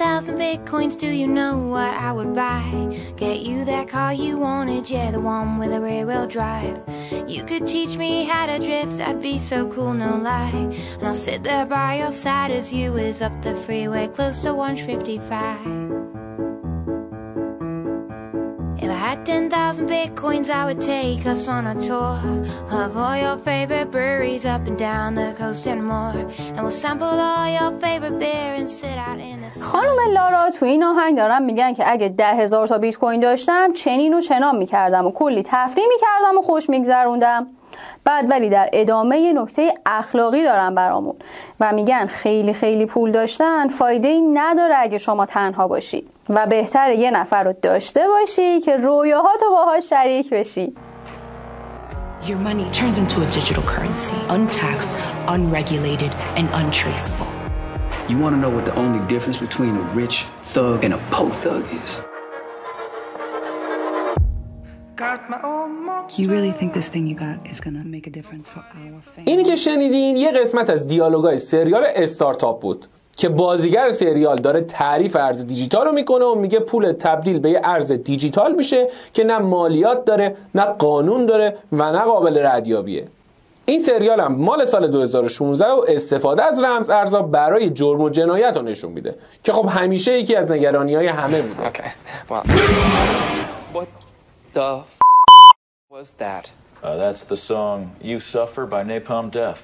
10,000 0.00 0.38
bitcoins, 0.38 0.96
do 0.96 1.08
you 1.08 1.26
know 1.26 1.58
what 1.58 1.92
I 1.92 2.10
would 2.10 2.34
buy? 2.34 2.98
Get 3.16 3.40
you 3.40 3.66
that 3.66 3.86
car 3.90 4.14
you 4.14 4.38
wanted, 4.38 4.88
yeah, 4.88 5.10
the 5.10 5.20
one 5.20 5.58
with 5.58 5.74
a 5.74 5.78
rear 5.78 6.06
wheel 6.06 6.26
drive. 6.26 6.80
You 7.28 7.44
could 7.44 7.66
teach 7.66 7.98
me 7.98 8.24
how 8.24 8.46
to 8.46 8.58
drift, 8.58 8.98
I'd 8.98 9.20
be 9.20 9.38
so 9.38 9.70
cool, 9.70 9.92
no 9.92 10.16
lie. 10.16 10.48
And 10.52 11.06
I'll 11.06 11.14
sit 11.14 11.42
there 11.42 11.66
by 11.66 11.98
your 11.98 12.12
side 12.12 12.50
as 12.50 12.72
you 12.72 12.96
is 12.96 13.20
up 13.20 13.42
the 13.42 13.54
freeway, 13.54 14.08
close 14.08 14.38
to 14.38 14.54
155. 14.54 15.99
Had 19.10 19.26
10,000 19.26 19.88
bitcoins, 19.88 20.48
I 20.50 20.62
would 20.66 20.80
take 20.80 21.26
us 21.26 21.48
on 21.48 21.66
a 21.66 21.74
tour 21.86 22.16
of 22.82 22.96
all 22.96 23.16
your 23.16 23.38
favorite 23.48 23.90
breweries 23.90 24.44
up 24.44 24.62
and 24.68 24.78
down 24.78 25.08
the 25.16 25.34
coast 25.40 25.66
and 25.66 25.82
more. 25.92 26.14
And 26.54 26.60
we'll 26.64 26.80
sample 26.84 27.16
all 27.30 27.48
your 27.58 27.72
favorite 27.84 28.16
beer 28.20 28.50
and 28.58 28.68
sit 28.70 28.96
out 29.06 29.18
in 29.18 29.40
the 29.40 29.50
خانم 29.62 29.98
لارا 30.12 30.50
تو 30.50 30.66
این 30.66 30.84
آهنگ 30.84 31.16
دارم 31.16 31.42
میگن 31.42 31.74
که 31.74 31.92
اگه 31.92 32.08
ده 32.08 32.26
هزار 32.26 32.66
تا 32.66 32.78
بیت 32.78 32.96
کوین 32.96 33.20
داشتم 33.20 33.72
چنین 33.72 34.14
و 34.14 34.20
چنان 34.20 34.56
می‌کردم 34.56 35.06
و 35.06 35.10
کلی 35.10 35.42
تفریح 35.42 35.86
می‌کردم 35.88 36.38
و 36.38 36.42
خوش 36.42 36.70
میگذروندم. 36.70 37.46
بعد 38.04 38.30
ولی 38.30 38.50
در 38.50 38.70
ادامه 38.72 39.18
یه 39.18 39.32
نکته 39.32 39.74
اخلاقی 39.86 40.44
دارن 40.44 40.74
برامون 40.74 41.14
و 41.60 41.72
میگن 41.72 42.06
خیلی 42.06 42.52
خیلی 42.52 42.86
پول 42.86 43.10
داشتن 43.10 43.68
فایده 43.68 44.08
ای 44.08 44.20
نداره 44.20 44.74
اگه 44.78 44.98
شما 44.98 45.26
تنها 45.26 45.68
باشی 45.68 46.04
و 46.30 46.46
بهتره 46.46 46.96
یه 46.96 47.10
نفر 47.10 47.42
رو 47.42 47.52
داشته 47.62 48.08
باشی 48.08 48.60
که 48.60 48.76
رویاهاتو 48.76 49.50
باهاش 49.50 49.90
شریک 49.90 50.30
بشی 50.30 50.74
Your 52.28 52.40
money 52.48 52.66
turns 52.80 52.98
into 52.98 53.16
a 53.26 53.28
digital 53.38 53.62
currency, 53.74 54.18
untaxed, 54.36 54.92
unregulated, 55.26 56.12
and 56.38 56.46
untraceable. 56.60 57.30
You 58.10 58.16
want 58.22 58.32
to 58.36 58.40
know 58.44 58.52
what 58.56 58.64
the 58.70 58.76
only 58.82 59.00
difference 59.14 59.38
between 59.46 59.74
a 59.82 59.84
rich 60.02 60.16
thug 60.54 60.78
and 60.86 60.92
a 60.98 61.00
po 61.14 61.24
thug 61.42 61.64
is? 61.82 61.90
You 66.18 66.26
really 66.34 66.52
think 66.58 66.70
this 66.78 66.88
thing 66.94 67.04
you 67.10 67.16
got 67.26 67.38
is 67.52 67.58
gonna 67.64 67.84
make 67.96 68.06
a 68.06 68.14
difference 68.18 68.46
for 68.54 68.62
our 68.80 69.00
family? 69.00 69.24
اینی 69.26 69.44
که 69.44 69.56
شنیدین 69.56 70.16
یه 70.16 70.30
قسمت 70.30 70.70
از 70.70 70.86
دیالوگای 70.86 71.38
سریال 71.38 71.84
استارتاپ 71.96 72.62
بود 72.62 72.86
که 73.16 73.28
بازیگر 73.28 73.90
سریال 73.90 74.36
داره 74.36 74.60
تعریف 74.60 75.16
ارز 75.16 75.46
دیجیتال 75.46 75.86
رو 75.86 75.92
می‌کنه 75.92 76.24
و 76.24 76.34
میگه 76.34 76.60
پول 76.60 76.92
تبدیل 76.92 77.38
به 77.38 77.50
یه 77.50 77.60
ارز 77.64 77.92
دیجیتال 77.92 78.54
میشه 78.54 78.88
که 79.12 79.24
نه 79.24 79.38
مالیات 79.38 80.04
داره 80.04 80.36
نه 80.54 80.62
قانون 80.64 81.26
داره 81.26 81.56
و 81.72 81.92
نه 81.92 81.98
قابل 81.98 82.46
ردیابیه 82.46 83.08
این 83.64 83.82
سریال 83.82 84.20
هم 84.20 84.34
مال 84.34 84.64
سال 84.64 84.86
2016 84.88 85.66
و 85.66 85.84
استفاده 85.88 86.44
از 86.44 86.62
رمز 86.62 86.90
ارزا 86.90 87.22
برای 87.22 87.70
جرم 87.70 88.00
و 88.00 88.08
جنایت 88.10 88.56
رو 88.56 88.62
نشون 88.62 88.92
میده 88.92 89.14
که 89.42 89.52
خب 89.52 89.66
همیشه 89.68 90.18
یکی 90.18 90.36
از 90.36 90.52
نگرانی 90.52 90.94
های 90.94 91.06
همه 91.06 91.42
بوده 91.42 91.70
Okay. 91.70 91.88
Well, 92.30 92.42
what 93.74 93.88
the 94.52 94.60
f- 94.60 95.00
was 95.90 96.14
that? 96.14 96.52
Uh, 96.82 96.96
that's 96.96 97.22
the 97.32 97.36
song 97.36 97.78
"You 98.10 98.18
Suffer" 98.20 98.64
by 98.74 98.82
Napalm 98.92 99.26
Death. 99.30 99.62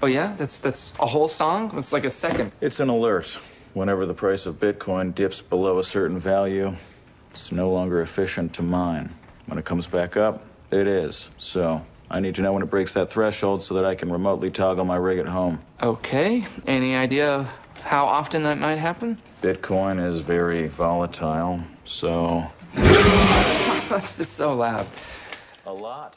Oh 0.00 0.06
yeah, 0.06 0.34
that's 0.36 0.58
that's 0.58 0.94
a 1.00 1.06
whole 1.06 1.26
song. 1.26 1.72
It's 1.76 1.92
like 1.92 2.04
a 2.04 2.10
second. 2.10 2.52
It's 2.60 2.78
an 2.78 2.88
alert. 2.88 3.36
Whenever 3.74 4.06
the 4.06 4.14
price 4.14 4.46
of 4.46 4.60
Bitcoin 4.60 5.14
dips 5.14 5.42
below 5.42 5.78
a 5.78 5.84
certain 5.84 6.18
value, 6.18 6.74
it's 7.30 7.50
no 7.50 7.70
longer 7.70 8.00
efficient 8.00 8.52
to 8.54 8.62
mine. 8.62 9.12
When 9.46 9.58
it 9.58 9.64
comes 9.64 9.86
back 9.86 10.16
up, 10.16 10.44
it 10.70 10.86
is. 10.86 11.30
So 11.38 11.84
I 12.10 12.20
need 12.20 12.36
to 12.36 12.42
know 12.42 12.52
when 12.52 12.62
it 12.62 12.70
breaks 12.70 12.94
that 12.94 13.10
threshold 13.10 13.62
so 13.62 13.74
that 13.74 13.84
I 13.84 13.94
can 13.96 14.10
remotely 14.10 14.50
toggle 14.50 14.84
my 14.84 14.96
rig 14.96 15.18
at 15.18 15.26
home. 15.26 15.62
Okay. 15.82 16.46
Any 16.66 16.94
idea 16.94 17.48
how 17.82 18.06
often 18.06 18.44
that 18.44 18.58
might 18.58 18.76
happen? 18.76 19.20
Bitcoin 19.42 20.04
is 20.04 20.20
very 20.20 20.68
volatile, 20.68 21.60
so 21.84 22.46
this 22.74 24.20
is 24.20 24.28
so 24.28 24.54
loud. 24.54 24.86
A 25.68 25.72
lot. 25.72 26.12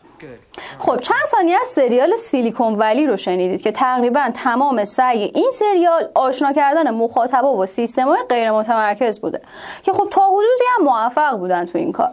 خب 0.80 0.98
چند 0.98 1.26
ثانیه 1.28 1.58
از 1.62 1.68
سریال 1.68 2.16
سیلیکون 2.16 2.76
ولی 2.76 3.08
رو 3.08 3.18
شنیدید 3.18 3.62
که 3.62 3.72
تقریبا 3.72 4.32
تمام 4.34 4.86
سعی 4.86 5.24
این 5.24 5.52
سریال 5.52 6.10
آشنا 6.14 6.54
کردن 6.54 6.92
مخاطبا 6.92 7.54
با 7.54 7.66
سیستم‌های 7.66 8.20
غیر 8.30 8.52
متمرکز 8.52 9.22
بوده 9.22 9.42
که 9.84 9.94
خب 9.94 10.08
تا 10.12 10.28
حدودی 10.28 10.64
هم 10.78 10.84
موفق 10.84 11.38
بودن 11.38 11.66
تو 11.66 11.78
این 11.78 11.92
کار 11.92 12.10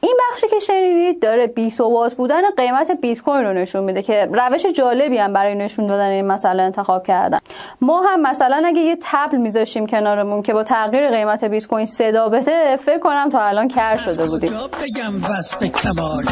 این 0.00 0.18
بخشی 0.30 0.48
که 0.48 0.58
شنیدید 0.58 1.22
داره 1.22 1.46
بی 1.46 1.70
ثبات 1.70 2.14
بودن 2.14 2.50
قیمت 2.56 2.90
بیت 2.90 3.20
کوین 3.22 3.44
رو 3.44 3.52
نشون 3.52 3.84
میده 3.84 4.02
که 4.02 4.28
روش 4.32 4.66
جالبی 4.66 5.18
هم 5.18 5.32
برای 5.32 5.54
نشون 5.54 5.86
دادن 5.86 6.08
این 6.08 6.26
مسئله 6.26 6.62
انتخاب 6.62 7.06
کردن. 7.06 7.38
ما 7.80 8.02
هم 8.02 8.22
مثلا 8.22 8.62
اگه 8.66 8.80
یه 8.80 8.98
تبل 9.02 9.36
میذاشیم 9.36 9.86
کنارمون 9.86 10.42
که 10.42 10.52
با 10.52 10.62
تغییر 10.62 11.10
قیمت 11.10 11.44
بیت 11.44 11.66
کوین 11.66 11.86
صدا 11.86 12.28
بده 12.28 12.76
فکر 12.76 12.98
کنم 12.98 13.28
تا 13.28 13.40
الان 13.42 13.68
کر 13.68 13.96
شده 13.96 14.26
بودیم. 14.26 14.52
بگم 14.82 15.24
وصف 15.24 15.62
کمال؟ 15.64 16.24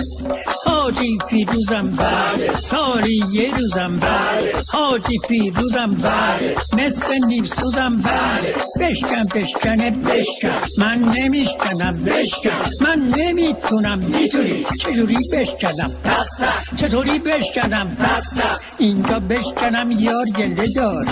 حاجی 0.67 1.19
فیروزم 1.29 1.97
بله 1.97 2.57
سالی 2.57 3.23
یه 3.33 3.51
روزم 3.57 4.01
بله 4.01 4.53
حاجی 4.73 5.19
فیروزم 5.29 5.95
بله 5.95 6.57
مثل 6.73 7.25
نیم 7.27 7.45
سوزم 7.45 7.97
بله. 7.97 8.55
بشکن 8.81 9.25
بشکنه 9.35 9.91
بشکن. 9.91 10.61
من 10.79 10.99
نمیشکنم 11.17 12.05
بشکن. 12.07 12.51
من 12.81 13.13
نمی‌تونم. 13.19 13.99
می‌تونی. 13.99 14.67
چجوری 14.81 15.19
بشکنم؟ 15.33 15.93
تق 16.05 16.27
تق. 16.39 16.77
چطوری 16.77 17.19
بشکنم؟ 17.19 17.97
تق 17.99 18.41
تق. 18.41 18.61
اینجا 18.79 19.21
بشکنم 19.21 19.91
یار 19.91 20.27
گله 20.27 20.65
دار. 20.77 21.07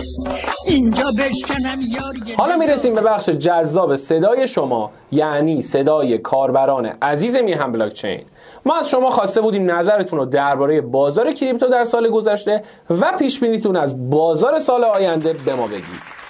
اینجا 0.69 1.05
بشکنم 1.19 1.81
یار 1.89 2.15
گله 2.27 2.37
حالا 2.37 2.57
می‌رسیم 2.57 2.95
به 2.95 3.01
بخش 3.01 3.29
جذاب 3.29 3.97
صدای 3.97 4.49
شما 4.49 4.91
یعنی 5.13 5.63
صدای 5.63 6.19
کاربران 6.19 6.87
عزیز 7.03 7.37
میهن 7.37 7.73
بلاکچین. 7.73 8.21
ما 8.67 8.79
از 8.79 8.91
شما 8.91 9.11
خواسته 9.11 9.41
بودیم 9.41 9.71
نظرتون 9.71 10.19
رو 10.19 10.25
درباره 10.25 10.81
بازار 10.81 11.33
crypto 11.33 11.67
در 11.67 11.85
سال 11.85 12.09
گذشته 12.09 12.65
و 12.91 13.13
پیش 13.19 13.41
بینیتون 13.41 13.77
از 13.77 14.11
بازار 14.11 14.59
سال 14.59 14.85
آینده 14.85 15.33
به 15.33 15.55
ما 15.55 15.67
بگید. 15.67 16.22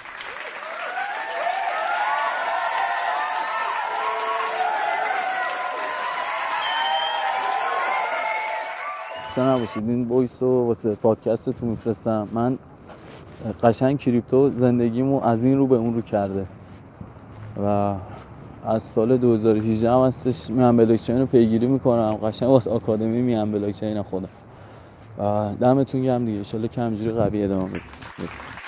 خسته 9.33 9.43
نباشید. 9.43 9.89
این 9.89 10.07
voice 10.07 10.43
رو 10.43 10.67
واسه 10.67 10.95
پادکستتون 10.95 11.69
میفرستم. 11.69 12.27
من 12.33 12.57
قشنگ 13.63 13.99
کریپتو 13.99 14.49
زندگیمو 14.49 15.23
از 15.23 15.45
این 15.45 15.57
رو 15.57 15.67
به 15.67 15.75
اون 15.75 15.93
رو 15.93 16.01
کرده. 16.01 16.45
و 17.63 17.95
از 18.65 18.83
سال 18.83 19.17
2018 19.17 19.91
هم 19.91 19.99
هستش 19.99 20.49
میان 20.49 20.77
بلاکچین 20.77 21.19
رو 21.19 21.25
پیگیری 21.25 21.67
می‌کنم. 21.67 22.15
قشنگ 22.23 22.49
واسه 22.49 22.71
آکادمی 22.71 23.21
میان 23.21 23.51
بلاکچین 23.51 24.01
خودم. 24.01 24.29
و 25.17 25.49
دمتون 25.61 26.01
گرم 26.03 26.25
دیگه. 26.25 26.37
انشالله 26.37 26.67
که 26.67 26.81
همینجوری 26.81 27.11
قوی 27.11 27.43
ادامه 27.43 27.69
بدید 27.69 28.62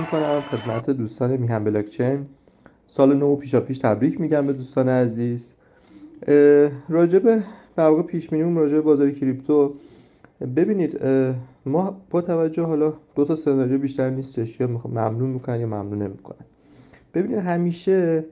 می‌کنم 0.00 0.44
خدمت 0.50 0.90
دوستان 0.90 1.36
میهن 1.36 1.64
بلاکچین. 1.64 2.26
سال 2.86 3.16
نو 3.16 3.36
پیشا 3.36 3.60
پیش 3.60 3.78
تبریک 3.78 4.20
میگم 4.20 4.46
به 4.46 4.52
دوستان 4.52 4.88
عزیز. 4.88 5.54
راجع 6.88 7.18
به 7.18 7.42
در 7.76 7.88
واقع 7.88 8.02
پیش 8.02 8.28
بینیمون 8.28 8.56
راجع 8.56 8.74
به 8.74 8.80
بازار 8.80 9.10
کریپتو. 9.10 9.74
ببینید 10.56 11.00
ما 11.66 12.00
با 12.10 12.20
توجه 12.20 12.62
حالا 12.62 12.92
دو 13.14 13.24
تا 13.24 13.36
سناریو 13.36 13.78
بیشتر 13.78 14.10
نیستش 14.10 14.60
یا 14.60 14.66
ممنون 14.66 15.30
می‌کنن 15.30 15.60
یا 15.60 15.66
ممنون 15.66 16.02
نمی‌کنن. 16.02 16.46
ببینید 17.14 17.38
همیشه 17.38 18.24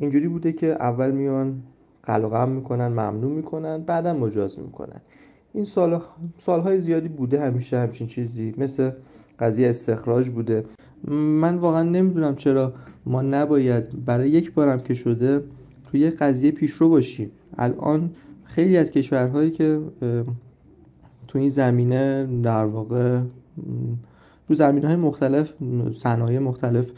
اینجوری 0.00 0.28
بوده 0.28 0.52
که 0.52 0.66
اول 0.66 1.10
میان 1.10 1.62
قلقم 2.02 2.48
می‌کنن 2.48 2.88
ممنون 2.88 3.32
می‌کنن 3.32 3.82
بعدا 3.82 4.14
مجاز 4.14 4.58
می‌کنن. 4.58 5.00
این 5.52 5.64
سال 5.64 6.00
سالهای 6.38 6.80
زیادی 6.80 7.08
بوده 7.08 7.40
همیشه 7.40 7.78
همچین 7.78 8.06
چیزی. 8.06 8.54
مثل 8.58 8.90
قضیه 9.38 9.68
استخراج 9.68 10.28
بوده. 10.28 10.64
من 11.08 11.56
واقعا 11.56 11.82
نمی‌دونم 11.82 12.36
چرا 12.36 12.72
ما 13.06 13.22
نباید 13.22 14.04
برای 14.04 14.30
یک 14.30 14.54
بارم 14.54 14.80
که 14.80 14.94
شده 14.94 15.44
توی 15.84 16.00
یه 16.00 16.10
قضیه 16.10 16.50
پیشرو 16.50 16.88
باشیم. 16.88 17.30
الان 17.58 18.10
خیلی 18.44 18.76
از 18.76 18.90
کشورهایی 18.90 19.50
که 19.50 19.80
تو 21.28 21.38
این 21.38 21.48
زمینه 21.48 22.28
در 22.42 22.64
واقع 22.64 23.20
تو 24.48 24.54
زمینه 24.54 24.86
های 24.86 24.96
مختلف 24.96 25.52
صنایع 25.94 26.38
مختلف 26.38 26.90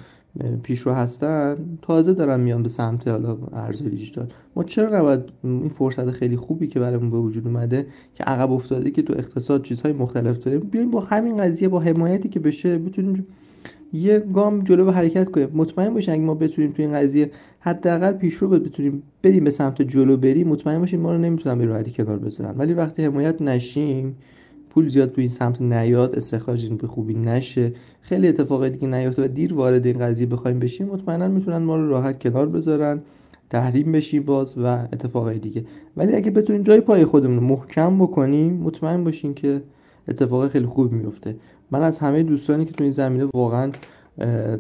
پیشرو 0.63 0.93
هستن 0.93 1.57
تازه 1.83 2.15
دارن 2.15 2.41
میان 2.41 2.63
به 2.63 2.69
سمت 2.69 3.09
حالا 3.09 3.39
ارزهای 3.53 3.91
دیجیتال. 3.91 4.27
ما 4.57 4.65
چرا 4.65 4.99
نباید 4.99 5.21
این 5.45 5.69
فرصت 5.69 6.11
خیلی 6.11 6.37
خوبی 6.37 6.67
که 6.67 6.81
برامون 6.81 7.11
به 7.11 7.19
وجود 7.19 7.47
اومده 7.47 7.87
که 8.15 8.25
عقب 8.25 8.53
افتاده 8.53 8.91
که 8.91 9.03
تو 9.03 9.15
اقتصاد 9.17 9.63
چیزهای 9.63 9.93
مختلف 9.93 10.39
داریم 10.39 10.61
بیایم 10.61 10.91
با 10.91 11.01
همین 11.01 11.37
قضیه 11.37 11.69
با 11.69 11.81
حمایتی 11.81 12.29
که 12.29 12.41
بشه 12.41 12.79
بتونیم 12.79 13.27
یه 13.93 14.19
گام 14.19 14.65
جلو 14.65 14.85
به 14.85 14.93
حرکت 14.93 15.29
کنیم. 15.31 15.49
مطمئن 15.55 15.95
باشین 15.95 16.15
اگه 16.15 16.23
ما 16.23 16.35
بتونیم 16.35 16.73
تو 16.73 16.83
این 16.83 16.93
قضیه 16.93 17.31
حداقل 17.61 18.13
پیشرو 18.13 18.49
بتونیم 18.49 19.03
بریم 19.23 19.45
به 19.45 19.51
سمت 19.51 19.83
جلو 19.83 20.17
بریم 20.17 20.49
مطمئن 20.49 20.79
باشین 20.79 21.01
ما 21.01 21.13
رو 21.13 21.19
نمی‌تونن 21.19 21.59
به 21.59 21.65
راحتی 21.65 21.91
کنار 21.91 22.19
بذارن. 22.19 22.59
ولی 22.59 22.75
وقتی 22.75 23.05
حمایت 23.05 23.43
نشیم 23.43 24.17
پول 24.79 24.89
زیاد 24.89 25.13
تو 25.13 25.21
این 25.21 25.31
سمت 25.31 25.63
نیاد 25.63 26.15
استخراج 26.15 26.69
به 26.69 26.87
خوبی 26.87 27.15
نشه. 27.15 27.73
خیلی 28.01 28.29
اتفاقای 28.29 28.71
دیگه 28.71 28.89
نیفته 28.89 29.25
و 29.25 29.29
دیر 29.29 29.55
وارد 29.55 29.87
این 29.87 29.99
قضیه 29.99 30.27
بخوایم 30.27 30.59
بشیم. 30.59 30.87
مطمئنا 30.87 31.29
می‌تونن 31.29 31.57
ما 31.57 31.77
رو 31.77 31.89
راحت 31.89 32.19
کنار 32.19 32.49
بذارن 32.49 33.01
تحریم 33.51 33.93
بشیم 33.93 34.23
باز 34.23 34.55
و 34.59 34.67
اتفاقای 34.67 35.39
دیگه. 35.39 35.65
ولی 35.97 36.15
اگه 36.15 36.31
بتونیم 36.31 36.63
جای 36.63 36.81
پای 36.81 37.05
خودمون 37.05 37.37
رو 37.37 37.43
محکم 37.43 37.99
بکنیم 37.99 38.53
مطمئن 38.53 39.05
باشین 39.05 39.35
که 39.35 39.63
اتفاق 40.09 40.49
خیلی 40.49 40.67
خوب 40.67 40.93
میفته. 40.93 41.37
من 41.71 41.83
از 41.83 41.99
همه 41.99 42.23
دوستانی 42.23 42.65
که 42.65 42.73
تو 42.73 42.85
این 42.85 42.91
زمینه 42.91 43.25
واقعا 43.35 43.71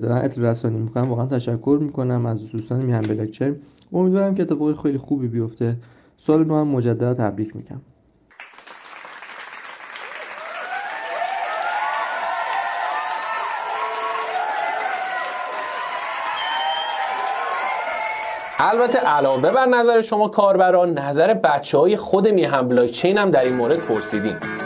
دارن 0.02 0.24
اطلاع 0.24 0.50
رسانی 0.50 0.78
می‌کنن 0.78 1.08
واقعا 1.08 1.26
تشکر 1.26 1.78
می‌کنم 1.82 2.26
از 2.26 2.50
دوستان 2.50 2.84
میهن 2.84 3.00
بلاکچین 3.00 3.56
امیدوارم 3.92 4.34
که 4.34 4.42
اتفاق 4.42 4.82
خیلی 4.82 4.98
خوبی 4.98 5.28
بیفته. 5.28 5.76
سال 6.16 6.44
نو 6.44 6.54
هم 6.54 6.68
مجددا 6.68 7.14
تبریک 7.14 7.56
میگم. 7.56 7.80
البته 18.60 18.98
علاوه 18.98 19.50
بر 19.50 19.66
نظر 19.66 20.00
شما 20.00 20.28
کاربران 20.28 20.98
نظر 20.98 21.34
بچه 21.34 21.78
های 21.78 21.96
خود 21.96 22.28
میهم 22.28 22.68
بلاکچین 22.68 23.18
هم 23.18 23.30
در 23.30 23.44
این 23.44 23.56
مورد 23.56 23.78
پرسیدیم. 23.78 24.57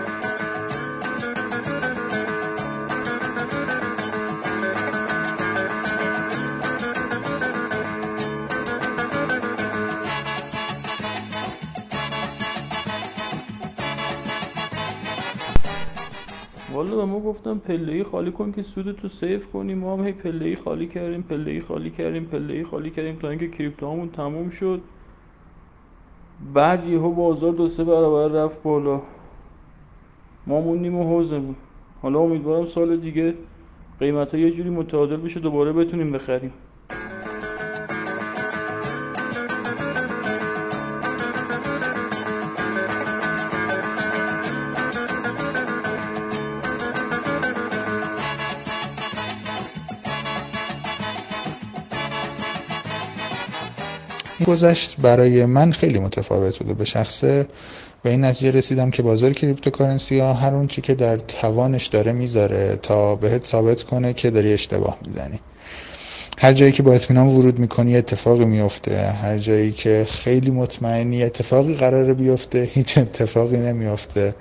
گفتم 17.52 17.74
پله 17.74 17.92
ای 17.92 18.04
خالی 18.04 18.30
کن 18.30 18.52
که 18.52 18.62
سود 18.62 18.92
تو 18.92 19.08
سیف 19.08 19.46
کنیم. 19.52 19.78
ما 19.78 19.96
هم 19.96 20.06
هی 20.06 20.12
پله 20.12 20.44
ای 20.44 20.56
خالی 20.56 20.86
کردیم 20.86 21.22
پله 21.22 21.50
ای 21.50 21.60
خالی 21.60 21.90
کردیم 21.90 22.24
پله 22.24 22.54
ای 22.54 22.64
خالی 22.64 22.90
کردیم 22.90 23.16
تا 23.16 23.28
اینکه 23.30 23.48
کریپتوهامون 23.48 24.08
تموم 24.08 24.50
شد. 24.50 24.80
بعد 26.54 26.86
یهو 26.86 27.10
بازار 27.14 27.52
دو 27.52 27.68
سه 27.68 27.84
برابر 27.84 28.44
رفت 28.44 28.62
بالا. 28.62 29.00
ما 30.46 30.60
موندیم 30.60 30.94
و 30.94 31.04
حوزمون 31.04 31.54
حالا 32.02 32.18
امیدوارم 32.18 32.66
سال 32.66 32.96
دیگه 32.96 33.34
قیمت 34.00 34.34
ها 34.34 34.40
یه 34.40 34.50
جوری 34.50 34.70
متعادل 34.70 35.16
بشه 35.16 35.40
دوباره 35.40 35.72
بتونیم 35.72 36.12
بخریم. 36.12 36.52
این 54.42 54.54
گذشت 54.54 54.96
برای 54.98 55.44
من 55.44 55.72
خیلی 55.72 55.98
متفاوت 55.98 56.58
بوده 56.58 56.74
به 56.74 56.84
شخصه. 56.84 57.46
به 58.02 58.10
این 58.10 58.24
نتیجه 58.24 58.50
رسیدم 58.50 58.90
که 58.90 59.02
بازار 59.02 59.32
کریپتوکارنسی 59.32 60.18
ها 60.18 60.32
هر 60.32 60.54
اون 60.54 60.66
چی 60.66 60.80
که 60.80 60.94
در 60.94 61.16
توانش 61.16 61.86
داره 61.86 62.12
می‌ذاره 62.12 62.78
تا 62.82 63.14
بهت 63.14 63.46
ثابت 63.46 63.82
کنه 63.82 64.12
که 64.12 64.30
داری 64.30 64.52
اشتباه 64.52 64.98
می‌زنی. 65.06 65.40
هر 66.38 66.52
جایی 66.52 66.72
که 66.72 66.82
با 66.82 66.92
اطمینان 66.92 67.26
ورود 67.26 67.58
می‌کنی 67.58 67.96
اتفاقی 67.96 68.44
میفته 68.44 69.06
هر 69.22 69.38
جایی 69.38 69.72
که 69.72 70.06
خیلی 70.10 70.50
مطمئنی 70.50 71.22
اتفاقی 71.22 71.74
قراره 71.74 72.14
بیفته 72.14 72.70
هیچ 72.72 72.98
اتفاقی 72.98 73.56
نمیفته 73.56 74.34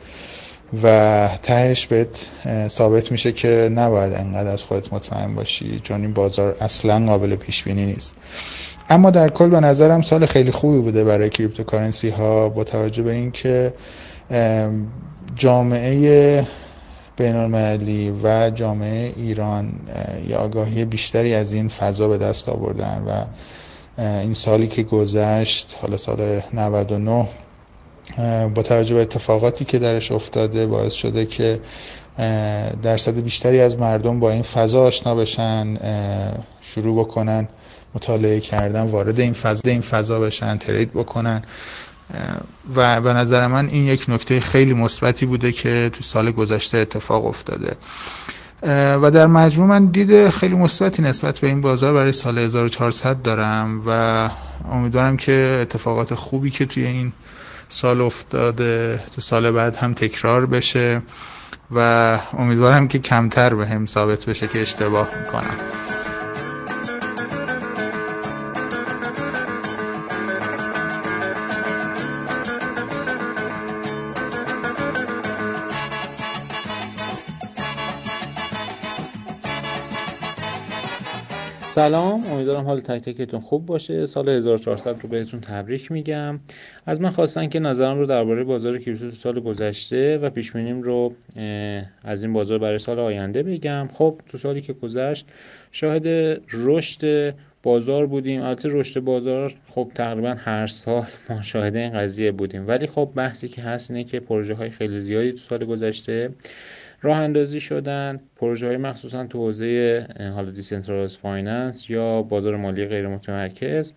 و 0.84 1.30
تهش 1.44 1.86
بهت 1.86 2.28
ثابت 2.68 3.12
میشه 3.12 3.32
که 3.32 3.70
نباید 3.76 4.14
انقدر 4.14 4.50
از 4.50 4.64
خودت 4.64 4.94
مطمئن 4.94 5.36
باشی 5.36 5.80
چون 5.84 6.02
این 6.02 6.14
بازار 6.14 6.56
اصلا 6.62 7.06
قابل 7.06 7.36
پیش 7.36 7.64
بینی 7.64 7.86
نیست. 7.86 8.16
اما 8.91 9.10
در 9.10 9.30
کل 9.30 9.49
به 9.49 9.60
نظرم 9.60 10.01
سال 10.01 10.25
خیلی 10.25 10.51
خوبی 10.51 10.82
بوده 10.82 11.04
برای 11.04 11.30
کریپتوکارنسی 11.30 12.10
ها 12.10 12.49
با 12.49 12.63
توجه 12.63 13.04
به 13.04 13.12
اینکه 13.13 13.73
جامعه 15.36 16.47
بین 17.17 17.36
المللی 17.36 18.13
و 18.23 18.49
جامعه 18.49 19.13
ایران 19.17 19.71
یه 20.30 20.36
آگاهی 20.36 20.86
بیشتری 20.86 21.34
از 21.34 21.54
این 21.54 21.67
فضا 21.67 22.08
به 22.08 22.17
دست 22.17 22.49
آوردن 22.49 23.04
و 23.08 23.25
این 24.01 24.34
سالی 24.34 24.67
که 24.67 24.84
گذشت 24.84 25.77
حالا 25.82 25.97
سال 25.97 26.41
99 26.54 27.27
با 28.56 28.63
توجه 28.63 28.95
به 28.95 29.01
اتفاقاتی 29.01 29.65
که 29.65 29.80
درش 29.80 30.12
افتاده 30.12 30.67
باعث 30.67 30.93
شده 30.93 31.25
که 31.25 31.60
درصد 32.84 33.19
بیشتری 33.19 33.62
از 33.62 33.80
مردم 33.80 34.19
با 34.19 34.32
این 34.32 34.41
فضا 34.41 34.84
آشنا 34.84 35.15
بشن 35.15 35.77
شروع 36.62 36.99
بکنن. 36.99 37.47
مطالعه 37.95 38.39
کردن 38.39 38.82
وارد 38.82 39.19
این 39.19 39.34
فضا 39.34 39.62
این 39.65 39.82
فضا 39.82 40.19
بشن 40.19 40.58
ترید 40.58 40.93
بکنن. 40.93 41.43
و 42.75 43.01
به 43.01 43.13
نظر 43.13 43.47
من 43.47 43.67
این 43.67 43.86
یک 43.88 44.06
نکته 44.08 44.39
خیلی 44.39 44.73
مثبتی 44.73 45.25
بوده 45.25 45.51
که 45.51 45.89
تو 45.93 46.04
سال 46.04 46.32
گذشته 46.32 46.77
اتفاق 46.77 47.25
افتاده. 47.25 47.75
و 49.01 49.12
در 49.12 49.27
مجموع 49.27 49.67
من 49.67 49.86
دید 49.86 50.30
خیلی 50.30 50.56
مثبتی 50.56 51.01
نسبت 51.01 51.39
به 51.39 51.47
این 51.47 51.62
بازار 51.62 51.93
برای 51.93 52.12
سال 52.12 52.38
1400 52.38 53.21
دارم 53.21 53.82
و 53.88 54.30
امیدوارم 54.71 55.17
که 55.17 55.60
اتفاقات 55.62 56.13
خوبی 56.13 56.49
که 56.49 56.65
توی 56.65 56.86
این 56.86 57.12
سال 57.69 58.01
افتاده 58.01 58.99
تو 59.15 59.21
سال 59.21 59.51
بعد 59.51 59.75
هم 59.75 59.93
تکرار 59.93 60.45
بشه 60.45 61.01
و 61.75 62.19
امیدوارم 62.34 62.88
که 62.88 62.99
کمتر 62.99 63.56
به 63.56 63.67
هم 63.67 63.86
ثابت 63.86 64.25
بشه 64.25 64.47
که 64.47 64.62
اشتباه 64.62 65.10
می‌کنم. 65.21 65.56
سلام 81.76 82.26
امیدوارم 82.32 82.66
حال 82.66 82.80
تک 82.80 83.02
تکتون 83.02 83.40
خوب 83.40 83.66
باشه. 83.66 84.06
سال 84.06 84.30
1400 84.30 85.02
رو 85.02 85.10
بهتون 85.10 85.42
تبریک 85.42 85.92
میگم. 85.92 86.40
از 86.86 87.02
من 87.02 87.10
خواستن 87.10 87.50
که 87.50 87.60
نظرم 87.60 88.00
رو 88.00 88.06
درباره 88.06 88.44
بازار 88.44 88.78
crypto 88.78 89.12
سال 89.12 89.40
گذشته 89.40 90.18
و 90.18 90.30
پیش 90.30 90.50
رو 90.56 91.14
از 92.04 92.24
این 92.24 92.34
بازار 92.34 92.60
برای 92.60 92.80
سال 92.80 93.00
آینده 93.00 93.44
بگم. 93.44 93.90
خب 93.94 94.22
تو 94.30 94.38
سالی 94.38 94.62
که 94.62 94.74
گذشت 94.74 95.26
شاهد 95.72 96.08
رشد 96.54 97.34
بازار 97.64 98.08
بودیم. 98.08 98.42
البته 98.42 98.70
رشد 98.72 99.00
بازار 99.00 99.54
خب 99.76 99.92
تقریبا 99.96 100.36
هر 100.38 100.68
سال 100.68 101.06
ما 101.30 101.42
شاهد 101.42 101.76
این 101.76 101.94
قضیه 101.94 102.32
بودیم. 102.32 102.68
ولی 102.68 102.88
خب 102.88 103.12
بحثی 103.16 103.48
که 103.48 103.62
هست 103.62 103.92
اینه 103.92 104.04
که 104.04 104.20
پروژه 104.20 104.54
های 104.54 104.70
خیلی 104.70 105.02
زیادی 105.02 105.32
تو 105.32 105.38
سال 105.38 105.66
گذشته 105.66 106.30
راه 107.04 107.18
اندازی 107.18 107.60
شدن 107.60 108.20
پروژه 108.36 108.68
های 108.68 108.78
مخصوصا 108.78 109.28
تو 109.28 109.38
حوزه 109.38 110.08
حالا 110.36 110.52
decentralized 110.52 111.17
finance 111.17 111.89
یا 111.90 112.22
بازار 112.22 112.56
مالی 112.56 112.86
غیر 112.86 113.08
متمرکز 113.08 113.94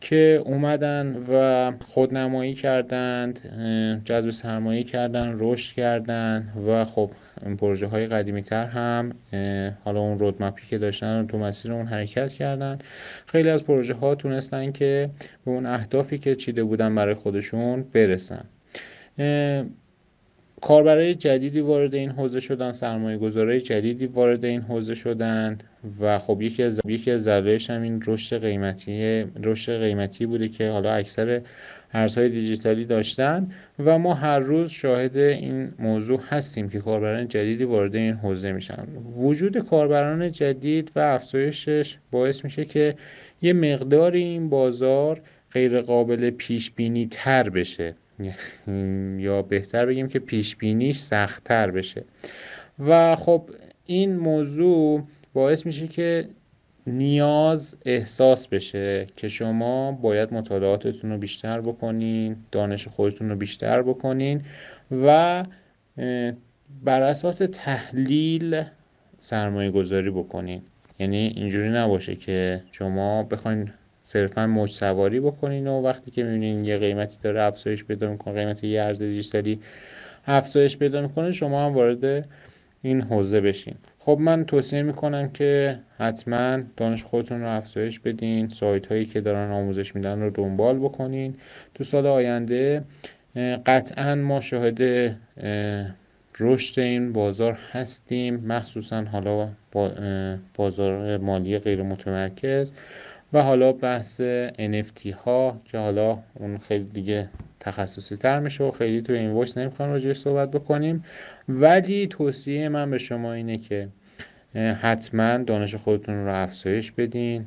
که 0.00 0.42
اومدن 0.44 1.24
و 1.32 1.72
خودنمایی 1.86 2.54
کردند 2.54 3.40
جذب 4.04 4.30
سرمایه 4.30 4.82
کردن 4.82 5.36
رشد 5.38 5.74
کردن 5.74 6.52
و 6.68 6.84
خب 6.84 7.10
پروژه 7.58 7.86
های 7.86 8.06
قدیمی 8.06 8.42
تر 8.42 8.66
هم 8.66 9.12
حالا 9.84 10.00
اون 10.00 10.18
رودمپی 10.18 10.66
که 10.66 10.78
داشتن 10.78 11.26
تو 11.26 11.38
مسیر 11.38 11.72
اون 11.72 11.86
حرکت 11.86 12.32
کردن. 12.32 12.78
خیلی 13.26 13.50
از 13.50 13.64
پروژه 13.64 13.94
ها 13.94 14.14
تونستن 14.14 14.72
که 14.72 15.10
به 15.44 15.50
اون 15.50 15.66
اهدافی 15.66 16.18
که 16.18 16.34
چیده 16.34 16.64
بودن 16.64 16.94
برای 16.94 17.14
خودشون 17.14 17.82
برسن. 17.82 18.44
کاربرای 20.60 21.14
جدیدی 21.14 21.60
وارد 21.60 21.94
این 21.94 22.10
حوزه 22.10 22.40
شدن 22.40 22.72
سرمایه 22.72 23.18
گذارای 23.18 23.60
جدیدی 23.60 24.06
وارد 24.06 24.44
این 24.44 24.62
حوزه 24.62 24.94
شدن 24.94 25.58
و 26.00 26.18
خب 26.18 26.42
یکی 26.42 26.62
از 26.62 26.80
یکی 26.84 27.10
از 27.10 27.28
دلایلش 27.28 27.70
هم 27.70 27.82
این 27.82 28.02
رشد 28.06 28.42
قیمتی 28.42 29.24
رشد 29.42 29.80
قیمتی 29.80 30.26
بوده 30.26 30.48
که 30.48 30.70
حالا 30.70 30.92
اکثر 30.92 31.40
ارزهای 31.92 32.28
دیجیتالی 32.28 32.84
داشتن 32.84 33.52
و 33.78 33.98
ما 33.98 34.14
هر 34.14 34.38
روز 34.38 34.70
شاهد 34.70 35.16
این 35.16 35.72
موضوع 35.78 36.20
هستیم 36.28 36.68
که 36.68 36.80
کاربران 36.80 37.28
جدیدی 37.28 37.64
وارد 37.64 37.94
این 37.94 38.14
حوزه 38.14 38.52
میشن. 38.52 38.86
وجود 39.16 39.58
کاربران 39.58 40.32
جدید 40.32 40.92
و 40.96 41.00
افزایشش 41.00 41.98
باعث 42.10 42.44
میشه 42.44 42.64
که 42.64 42.94
یه 43.42 43.52
مقداری 43.52 44.22
این 44.22 44.48
بازار 44.48 45.20
غیر 45.52 45.80
قابل 45.80 46.30
پیش 46.30 46.70
بینی 46.70 47.08
تر 47.10 47.50
بشه. 47.50 47.94
یا 49.18 49.42
بهتر 49.42 49.86
بگیم 49.86 50.08
که 50.08 50.18
پیش 50.18 50.56
بینیش 50.56 50.98
سختتر 50.98 51.70
بشه. 51.70 52.04
و 52.78 53.16
خب 53.16 53.50
این 53.86 54.16
موضوع 54.16 55.02
باعث 55.34 55.66
میشه 55.66 55.86
که 55.86 56.28
نیاز 56.86 57.76
احساس 57.86 58.48
بشه 58.48 59.06
که 59.16 59.28
شما 59.28 59.92
باید 59.92 60.34
مطالعاتتون 60.34 61.10
رو 61.10 61.18
بیشتر 61.18 61.60
بکنین 61.60 62.36
دانش 62.52 62.88
خودتون 62.88 63.28
رو 63.28 63.36
بیشتر 63.36 63.82
بکنین 63.82 64.42
و 65.04 65.44
بر 66.84 67.02
اساس 67.02 67.38
تحلیل 67.52 68.62
سرمایه 69.20 69.70
گذاری 69.70 70.10
بکنین. 70.10 70.62
یعنی 70.98 71.32
اینجوری 71.36 71.70
نباشه 71.70 72.14
که 72.16 72.62
شما 72.70 73.22
بخواین 73.22 73.70
صرفا 74.08 74.46
موج 74.46 74.72
سواری 74.72 75.20
بکنین 75.20 75.66
و 75.66 75.82
وقتی 75.82 76.10
که 76.10 76.24
می‌بینین 76.24 76.64
یه 76.64 76.78
قیمتی 76.78 77.18
داره 77.22 77.42
افزایش 77.42 77.84
پیدا 77.84 78.10
می‌کنه 78.10 78.34
قیمت 78.34 78.64
یه 78.64 78.82
ارز 78.82 79.02
دیجیتالی 79.02 79.60
افزایش 80.26 80.76
پیدا 80.76 81.02
می‌کنه 81.02 81.32
شما 81.32 81.66
هم 81.66 81.74
وارد 81.74 82.28
این 82.82 83.00
حوزه 83.00 83.40
بشین. 83.40 83.74
خب 83.98 84.18
من 84.20 84.44
توصیه 84.44 84.82
می‌کنم 84.82 85.28
که 85.28 85.78
حتما 85.98 86.58
دانش 86.76 87.04
خودتون 87.04 87.40
رو 87.40 87.48
افزایش 87.48 88.00
بدین 88.00 88.48
سایت 88.48 88.86
هایی 88.86 89.06
که 89.06 89.20
دارن 89.20 89.50
آموزش 89.50 89.94
میدن 89.94 90.20
رو 90.20 90.30
دنبال 90.30 90.78
بکنین. 90.78 91.34
تو 91.74 91.84
سال 91.84 92.06
آینده 92.06 92.82
قطعا 93.66 94.14
ما 94.14 94.40
شاهد 94.40 94.82
رشد 96.40 96.80
این 96.80 97.12
بازار 97.12 97.58
هستیم. 97.72 98.34
مخصوصا 98.34 99.04
حالا 99.04 99.48
بازار 100.54 101.16
مالی 101.16 101.58
غیر 101.58 101.82
متمرکز 101.82 102.72
و 103.32 103.42
حالا 103.42 103.72
بحث 103.72 104.20
NFT 104.58 105.06
ها 105.24 105.60
که 105.64 105.78
حالا 105.78 106.18
اون 106.34 106.58
خیلی 106.58 106.84
دیگه 106.84 107.28
تخصصی 107.60 108.16
تر 108.16 108.40
میشه 108.40 108.64
و 108.64 108.70
خیلی 108.70 109.02
تو 109.02 109.12
این 109.12 109.30
وایس 109.30 109.58
نمی‌خوام 109.58 109.90
راجعش 109.90 110.16
صحبت 110.16 110.50
بکنیم. 110.50 111.04
ولی 111.48 112.06
توصیه 112.06 112.68
من 112.68 112.90
به 112.90 112.98
شما 112.98 113.32
اینه 113.32 113.58
که 113.58 113.88
حتما 114.54 115.38
دانش 115.38 115.74
خودتون 115.74 116.24
رو 116.24 116.34
افزایش 116.34 116.92
بدین. 116.92 117.46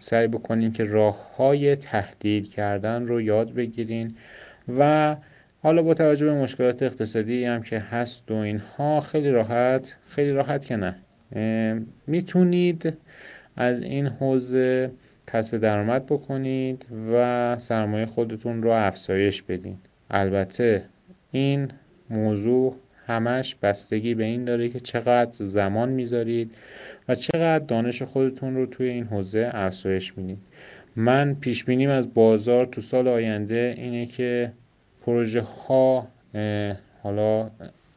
سعی 0.00 0.28
بکنین 0.28 0.72
که 0.72 0.84
راه 0.84 1.36
های 1.36 1.76
تحلیل 1.76 2.48
کردن 2.48 3.06
رو 3.06 3.20
یاد 3.20 3.54
بگیرین. 3.54 4.16
و 4.78 5.16
حالا 5.62 5.82
با 5.82 5.94
توجه 5.94 6.26
به 6.26 6.34
مشکلات 6.34 6.82
اقتصادی 6.82 7.44
هم 7.44 7.62
که 7.62 7.78
هست 7.78 8.30
و 8.30 8.34
اینها 8.34 9.00
خیلی 9.00 9.30
راحت 9.30 9.96
خیلی 10.08 10.30
راحت 10.30 10.64
که 10.64 10.76
نه. 10.76 10.96
می‌تونید 12.06 12.96
از 13.60 13.80
این 13.80 14.06
حوزه 14.06 14.90
کسب 15.26 15.56
درآمد 15.56 16.06
بکنید 16.06 16.86
و 17.12 17.56
سرمایه 17.58 18.06
خودتون 18.06 18.62
رو 18.62 18.70
افزایش 18.70 19.42
بدین. 19.42 19.76
البته 20.10 20.84
این 21.32 21.68
موضوع 22.10 22.76
همش 23.06 23.54
بستگی 23.54 24.14
به 24.14 24.24
این 24.24 24.44
داره 24.44 24.68
که 24.68 24.80
چقدر 24.80 25.44
زمان 25.44 25.88
می‌ذارید 25.88 26.50
و 27.08 27.14
چقدر 27.14 27.64
دانش 27.64 28.02
خودتون 28.02 28.54
رو 28.54 28.66
توی 28.66 28.88
این 28.88 29.04
حوزه 29.04 29.50
افزایش 29.54 30.18
می‌دید. 30.18 30.38
من 30.96 31.34
پیش 31.34 31.64
بینیم 31.64 31.90
از 31.90 32.14
بازار 32.14 32.64
تو 32.64 32.80
سال 32.80 33.08
آینده 33.08 33.74
اینه 33.76 34.06
که 34.06 34.52
پروژه 35.06 35.40
ها 35.40 36.08
حالا 37.02 37.50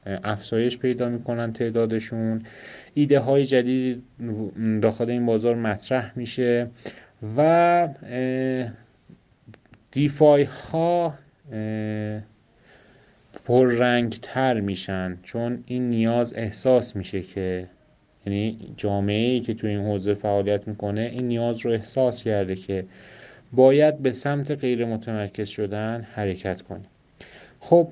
افزایش 0.05 0.77
پیدا 0.77 1.09
می‌کنن 1.09 1.53
تعدادشون. 1.53 2.43
ایده 2.93 3.19
های 3.19 3.45
جدید 3.45 4.03
داخل 4.81 5.09
این 5.09 5.25
بازار 5.25 5.55
مطرح 5.55 6.11
میشه 6.15 6.67
و 7.37 7.87
دیفای 9.91 10.43
ها 10.43 11.13
پررنگ 13.45 14.13
تر 14.21 14.59
میشن 14.59 15.17
چون 15.23 15.63
این 15.65 15.89
نیاز 15.89 16.33
احساس 16.35 16.95
میشه 16.95 17.21
که 17.21 17.67
یعنی 18.25 18.73
جامعه 18.77 19.31
ای 19.31 19.39
که 19.39 19.53
تو 19.53 19.67
این 19.67 19.79
حوزه 19.79 20.13
فعالیت 20.13 20.67
می‌کنه 20.67 21.01
این 21.01 21.27
نیاز 21.27 21.65
رو 21.65 21.71
احساس 21.71 22.23
کرده 22.23 22.55
که 22.55 22.85
باید 23.53 23.97
به 23.97 24.11
سمت 24.11 24.51
غیر 24.51 24.85
متمرکز 24.85 25.49
شدن 25.49 26.07
حرکت 26.11 26.61
کنیم 26.61 26.85
خب 27.59 27.87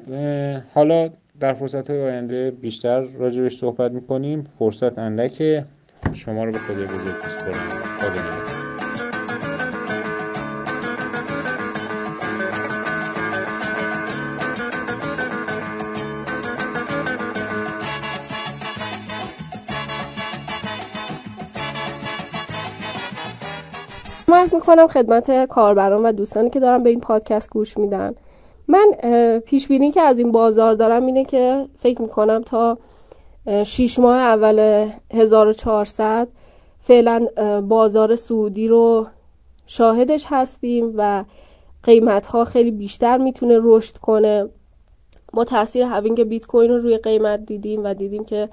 حالا 0.74 1.10
در 1.40 1.54
فرصت 1.54 1.90
های 1.90 2.04
آینده 2.04 2.52
بیشتر 2.52 3.00
راجبش 3.02 3.58
صحبت 3.60 3.92
می‌کنیم. 3.92 4.44
فرصت 4.60 5.00
اندکه. 5.00 5.66
شما 6.14 6.44
رو 6.44 6.52
به 6.52 6.58
خدا 6.58 6.84
بزرگ 6.84 7.26
بسپارم 7.26 7.70
خدا 8.00 8.60
مرز 24.28 24.54
می‌کنم 24.54 24.88
خدمت 24.88 25.46
کاربران 25.46 26.04
و 26.04 26.12
دوستانی 26.12 26.50
که 26.50 26.60
دارم 26.60 26.84
به 26.84 26.90
این 26.90 27.00
پادکست 27.00 27.50
گوش 27.50 27.78
میدن. 27.78 28.12
من 28.70 28.92
پیش 29.46 29.68
بینی 29.68 29.92
که 29.92 30.02
از 30.02 30.20
این 30.20 30.32
بازار 30.32 30.74
دارم 30.74 31.06
اینه 31.06 31.26
که 31.26 31.68
فکر 31.76 32.02
می‌کنم 32.02 32.42
تا 32.42 32.78
6 33.64 34.00
ماه 34.00 34.18
اول 34.18 34.90
1400 35.14 36.28
فعلا 36.80 37.28
بازار 37.62 38.16
سعودی 38.16 38.68
رو 38.68 39.08
شاهدش 39.66 40.26
هستیم 40.28 40.94
و 40.98 41.24
قیمت 41.84 42.28
ها 42.28 42.46
خیلی 42.46 42.72
بیشتر 42.72 43.18
می‌تونه 43.18 43.58
رشد 43.62 43.98
کنه. 43.98 44.50
ما 45.34 45.44
تاثیر 45.44 45.84
هاوینگ 45.84 46.24
بیت 46.24 46.46
کوین 46.46 46.70
رو 46.72 46.78
روی 46.78 46.98
قیمت 46.98 47.46
دیدیم 47.46 47.82
و 47.84 47.94
دیدیم 47.94 48.26
که 48.26 48.50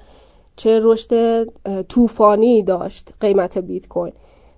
چه 0.55 0.79
رشد 0.83 1.43
طوفانی 1.81 2.63
داشت 2.63 3.13
قیمت 3.19 3.57
بیت 3.57 3.87
کوین. 3.87 4.13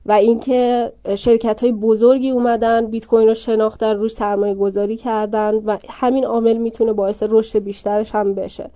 و 0.10 0.12
اینکه 0.12 0.92
شرکت 1.16 1.64
های 1.64 1.72
بزرگی 1.72 2.30
اومدن 2.30 2.86
بیت 2.86 3.06
کوین 3.06 3.28
رو 3.28 3.34
شناختن 3.34 3.98
روش 3.98 4.12
سرمایه 4.12 4.54
گذاری 4.54 4.98
کردن 4.98 5.56
و 5.56 5.78
همین 5.90 6.26
عامل 6.26 6.58
می‌تونه 6.58 6.94
باعث 6.94 7.24
رشد 7.30 7.60
بیشترش 7.60 8.16
هم 8.16 8.34
بشه. 8.34 8.70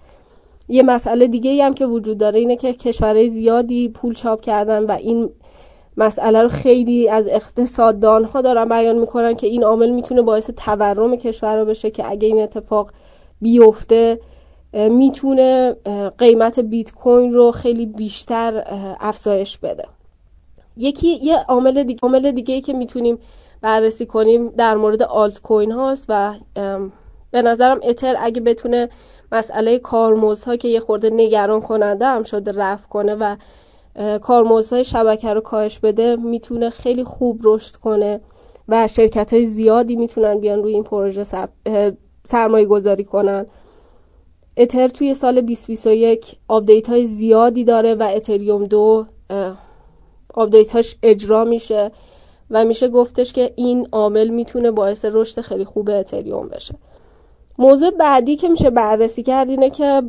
یه 0.69 0.83
مسئله 0.83 1.27
دیگه 1.27 1.51
ای 1.51 1.61
هم 1.61 1.73
که 1.73 1.85
وجود 1.85 2.17
داره 2.17 2.39
اینه 2.39 2.55
که 2.55 2.73
کشورهای 2.73 3.29
زیادی 3.29 3.89
پول 3.89 4.13
چاپ 4.13 4.41
کردن 4.41 4.85
و 4.85 4.91
این 4.91 5.29
مسئله 5.97 6.41
رو 6.41 6.49
خیلی 6.49 7.09
از 7.09 7.27
اقتصاددان 7.27 8.23
ها 8.23 8.41
دارن 8.41 8.69
بیان 8.69 8.99
می‌کنن 8.99 9.35
که 9.35 9.47
این 9.47 9.63
عامل 9.63 9.89
می‌تونه 9.89 10.21
باعث 10.21 10.49
تورم 10.49 11.15
کشور 11.15 11.57
رو 11.57 11.65
بشه 11.65 11.91
که 11.91 12.11
اگه 12.11 12.27
این 12.27 12.41
اتفاق 12.41 12.91
بیفته 13.41 14.19
می‌تونه 14.73 15.75
قیمت 16.17 16.59
بیت 16.59 16.91
کوین 16.91 17.33
رو 17.33 17.51
خیلی 17.51 17.85
بیشتر 17.85 18.63
افزایش 18.99 19.57
بده. 19.57 19.83
یکی 20.77 21.19
یه 21.21 21.37
عامل 21.37 21.83
دیگه 21.83 21.99
عامل 22.03 22.31
دیگه 22.31 22.55
ای 22.55 22.61
که 22.61 22.73
می‌تونیم 22.73 23.19
بررسی 23.61 24.05
کنیم 24.05 24.49
در 24.49 24.75
مورد 24.75 25.03
آلت 25.03 25.41
کوین 25.41 25.71
هاست 25.71 26.05
و 26.09 26.35
به 27.31 27.41
نظرم 27.41 27.79
اتر 27.83 28.15
اگه 28.19 28.41
بتونه 28.41 28.89
مسئله 29.31 29.79
کارمزدها 29.79 30.55
که 30.55 30.67
یه 30.67 30.79
خورده 30.79 31.09
نگران 31.09 31.61
کننده 31.61 32.05
هم 32.05 32.23
شده 32.23 32.51
رفع 32.51 32.87
کنه 32.87 33.15
و 33.15 33.35
کارمزدهای 34.19 34.83
شبکه 34.83 35.33
رو 35.33 35.41
کاهش 35.41 35.79
بده 35.79 36.15
می‌تونه 36.15 36.69
خیلی 36.69 37.03
خوب 37.03 37.41
رشد 37.43 37.75
کنه 37.75 38.21
و 38.67 38.87
شرکت 38.87 39.33
های 39.33 39.45
زیادی 39.45 39.95
می‌تونن 39.95 40.39
بیان 40.39 40.63
روی 40.63 40.73
این 40.73 40.83
پروژه 40.83 41.23
سرمایه 42.23 42.65
گذاری 42.65 43.03
کنن. 43.03 43.45
اتر 44.57 44.87
توی 44.87 45.13
سال 45.13 45.41
2021 45.41 46.35
update 46.47 46.89
های 46.89 47.05
زیادی 47.05 47.63
داره 47.63 47.95
و 47.95 48.09
اتریوم 48.15 48.65
دو 48.65 49.05
update 50.33 50.71
هاش 50.75 50.95
اجرا 51.03 51.43
میشه 51.43 51.91
و 52.51 52.65
میشه 52.65 52.87
گفتش 52.87 53.33
که 53.33 53.53
این 53.55 53.87
عامل 53.91 54.27
می‌تونه 54.27 54.71
باعث 54.71 55.05
رشد 55.11 55.41
خیلی 55.41 55.65
خوب 55.65 55.89
اتریوم 55.89 56.47
بشه. 56.47 56.75
موضوع 57.57 57.91
بعدی 57.91 58.35
که 58.35 58.49
میشه 58.49 58.69
بررسی 58.69 59.23
کرد 59.23 59.49
اینه 59.49 59.69
که 59.69 60.03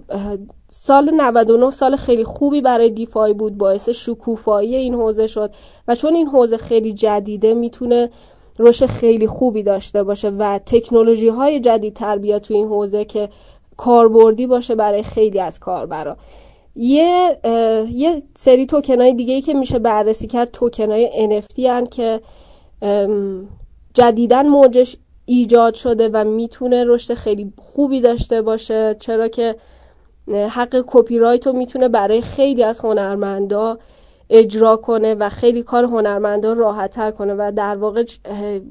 سال 0.69 1.11
99 1.17 1.71
سال 1.71 1.97
خیلی 1.97 2.25
خوبی 2.25 2.61
برای 2.61 2.91
دیفای 2.91 3.33
بود 3.33 3.59
باعث 3.59 3.89
شکوفایی 3.89 4.77
این 4.77 4.95
حوزه 4.95 5.27
شد 5.27 5.51
و 5.89 5.95
چون 5.95 6.15
این 6.15 6.27
حوزه 6.27 6.57
خیلی 6.57 6.93
جدیده 6.93 7.55
می‌تونه 7.55 8.11
رشد 8.59 8.87
خیلی 8.87 9.27
خوبی 9.27 9.63
داشته 9.63 10.03
باشه 10.03 10.31
و 10.31 10.59
تکنولوژی 10.67 11.29
های 11.29 11.61
جدید 11.61 11.95
تر 11.95 12.39
تو 12.39 12.55
این 12.55 12.69
حوزه 12.69 13.05
که 13.05 13.29
کاربردی 13.77 14.47
باشه 14.47 14.75
برای 14.75 15.03
خیلی 15.03 15.41
از 15.41 15.59
کاربرا. 15.59 16.17
یه 16.77 17.41
یه 17.91 18.23
سری 18.35 18.67
توکن 18.67 19.01
های 19.01 19.15
دیگه 19.15 19.35
ای 19.35 19.41
که 19.41 19.55
میشه 19.55 19.79
بررسی 19.79 20.27
کرد 20.27 20.51
توکن 20.51 20.91
های 20.91 21.41
NFT 21.43 21.59
هن 21.59 21.87
که 21.87 22.21
جدیدن 23.95 24.47
موجش 24.47 24.97
ایجاد 25.25 25.75
شده 25.75 26.09
و 26.13 26.25
می‌تونه 26.25 26.85
رشد 26.87 27.15
خیلی 27.15 27.53
خوبی 27.59 28.01
داشته 28.01 28.43
باشه 28.43 28.97
چرا 29.01 29.29
که 29.29 29.57
حق 30.51 30.85
کپی 30.87 31.19
رایت 31.19 31.47
رو 31.47 31.53
می‌تونه 31.53 31.89
برای 31.89 32.23
خیلی 32.23 32.65
از 32.65 32.81
هنرمندا 32.81 33.79
اجرا 34.31 34.77
کنه 34.77 35.15
و 35.15 35.29
خیلی 35.29 35.63
کار 35.63 35.85
هنرمندا 35.85 36.53
راحت 36.53 36.91
تر 36.91 37.11
کنه 37.11 37.35
و 37.35 37.53
در 37.57 37.77
واقع 37.77 38.05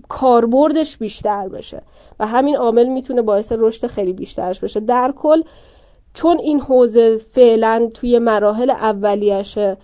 کاربردش 0.09 0.97
بیشتر 0.97 1.47
بشه 1.47 1.81
و 2.19 2.27
همین 2.27 2.55
عامل 2.55 2.87
می‌تونه 2.87 3.21
باعث 3.21 3.53
رشد 3.57 3.87
خیلی 3.87 4.13
بیشترش 4.13 4.59
بشه. 4.59 4.79
در 4.79 5.13
کل 5.17 5.41
چون 6.13 6.39
این 6.39 6.59
حوزه 6.59 7.17
فعلا 7.17 7.89
توی 7.93 8.19
مراحل 8.19 8.69
اولیشه 8.69 9.77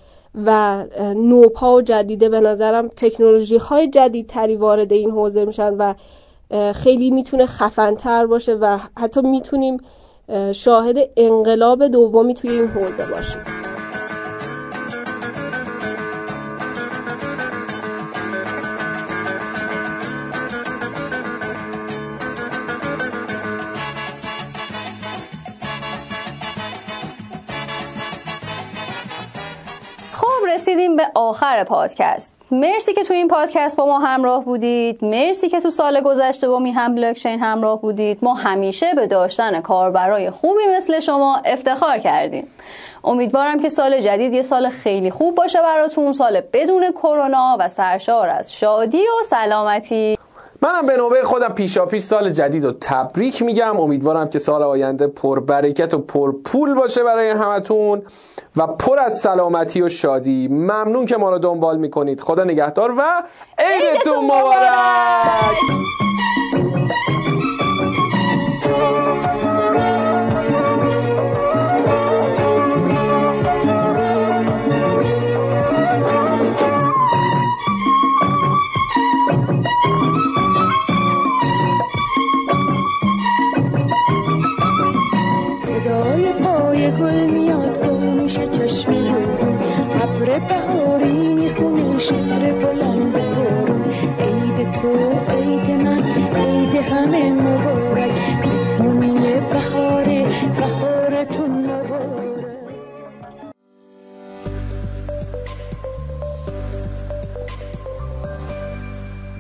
و 0.46 0.84
نوپا 1.16 1.76
و 1.76 1.82
جدیده 1.82 2.30
به 2.30 2.40
نظرم 2.40 2.88
تکنولوژی 2.88 3.58
های 3.58 3.90
جدیدتری 3.90 4.56
وارد 4.56 4.94
این 4.94 5.12
حوزه 5.12 5.46
میشن 5.46 5.74
و 5.74 5.94
خیلی 6.74 7.12
می‌تونه 7.12 7.46
خفنتر 7.46 8.26
باشه 8.26 8.54
و 8.54 8.78
حتی 8.98 9.22
می‌تونیم 9.22 9.78
شاهد 10.54 10.98
انقلاب 11.18 11.88
دومی 11.88 12.34
توی 12.34 12.50
این 12.50 12.68
حوزه 12.68 13.06
باشیم. 13.06 13.69
به 31.00 31.12
آخر 31.16 31.64
پادکست. 31.64 32.36
مرسی 32.52 32.94
که 32.94 33.04
تو 33.04 33.14
این 33.14 33.28
پادکست 33.28 33.78
با 33.78 33.86
ما 33.86 34.00
همراه 34.00 34.46
بودید. 34.46 35.06
مرسی 35.06 35.50
که 35.50 35.60
تو 35.60 35.70
سال 35.70 36.02
گذشته 36.02 36.48
با 36.48 36.60
میهم 36.60 36.96
بلاکچین 36.96 37.40
همراه 37.40 37.82
بودید. 37.82 38.20
ما 38.22 38.34
همیشه 38.34 38.94
به 38.94 39.08
داشتن 39.08 39.62
کاربرای 39.62 40.32
خوبی 40.32 40.64
مثل 40.78 41.00
شما 41.00 41.42
افتخار 41.46 41.98
کردیم. 41.98 42.48
امیدوارم 43.04 43.60
که 43.60 43.70
سال 43.70 44.00
جدید 44.00 44.34
یه 44.34 44.42
سال 44.42 44.70
خیلی 44.70 45.12
خوب 45.12 45.36
باشه 45.36 45.62
براتون. 45.62 46.14
سال 46.14 46.42
بدون 46.54 46.92
کرونا 46.92 47.58
و 47.60 47.68
سرشار 47.68 48.30
از 48.30 48.54
شادی 48.54 49.02
و 49.02 49.24
سلامتی. 49.26 50.18
منم 50.62 50.86
به 50.86 50.98
نوبه 50.98 51.24
خودم 51.24 51.50
پیشا 51.50 51.86
پیش 51.86 52.04
سال 52.04 52.30
جدید 52.30 52.66
و 52.66 52.72
تبریک 52.82 53.42
میگم. 53.42 53.80
امیدوارم 53.80 54.30
که 54.30 54.40
سال 54.40 54.64
آینده 54.64 55.08
پر 55.08 55.40
برکت 55.40 55.94
و 55.94 56.00
پر 56.00 56.32
پول 56.46 56.74
باشه 56.74 57.04
برای 57.04 57.30
همتون 57.30 58.02
و 58.58 58.68
پر 58.68 59.00
از 59.00 59.20
سلامتی 59.20 59.82
و 59.82 59.90
شادی. 59.90 60.48
ممنون 60.48 61.06
که 61.06 61.18
ما 61.18 61.30
رو 61.30 61.40
دنبال 61.40 61.78
می‌کنید. 61.78 62.22
خدا 62.22 62.44
نگهدار 62.44 62.94
و 62.98 63.24
عیدتون 63.58 64.26
مبارک! 64.26 65.58
شعر 92.10 92.54
بلند 92.54 93.14
بارون 93.14 93.82
عید 94.20 94.72
تو 94.74 94.92
عید 95.34 95.68
من 95.86 96.04
عید 96.36 96.76
همه 96.76 97.24
مبارک. 97.32 98.12
مهمونی 98.46 99.20
بهاره 99.52 100.22
بهارتون 100.60 101.52
مبارک. 101.66 102.70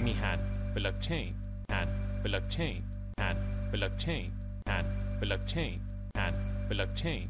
میهن 0.03 0.39
بلاکچین 0.75 1.33
هن 1.71 1.87
بلاکچین 2.23 2.83
هن 3.19 3.35
بلاکچین 3.71 4.31
هن 4.69 4.85
بلاکچین 5.21 5.79
هن 6.17 6.33
بلاکچین. 6.69 7.27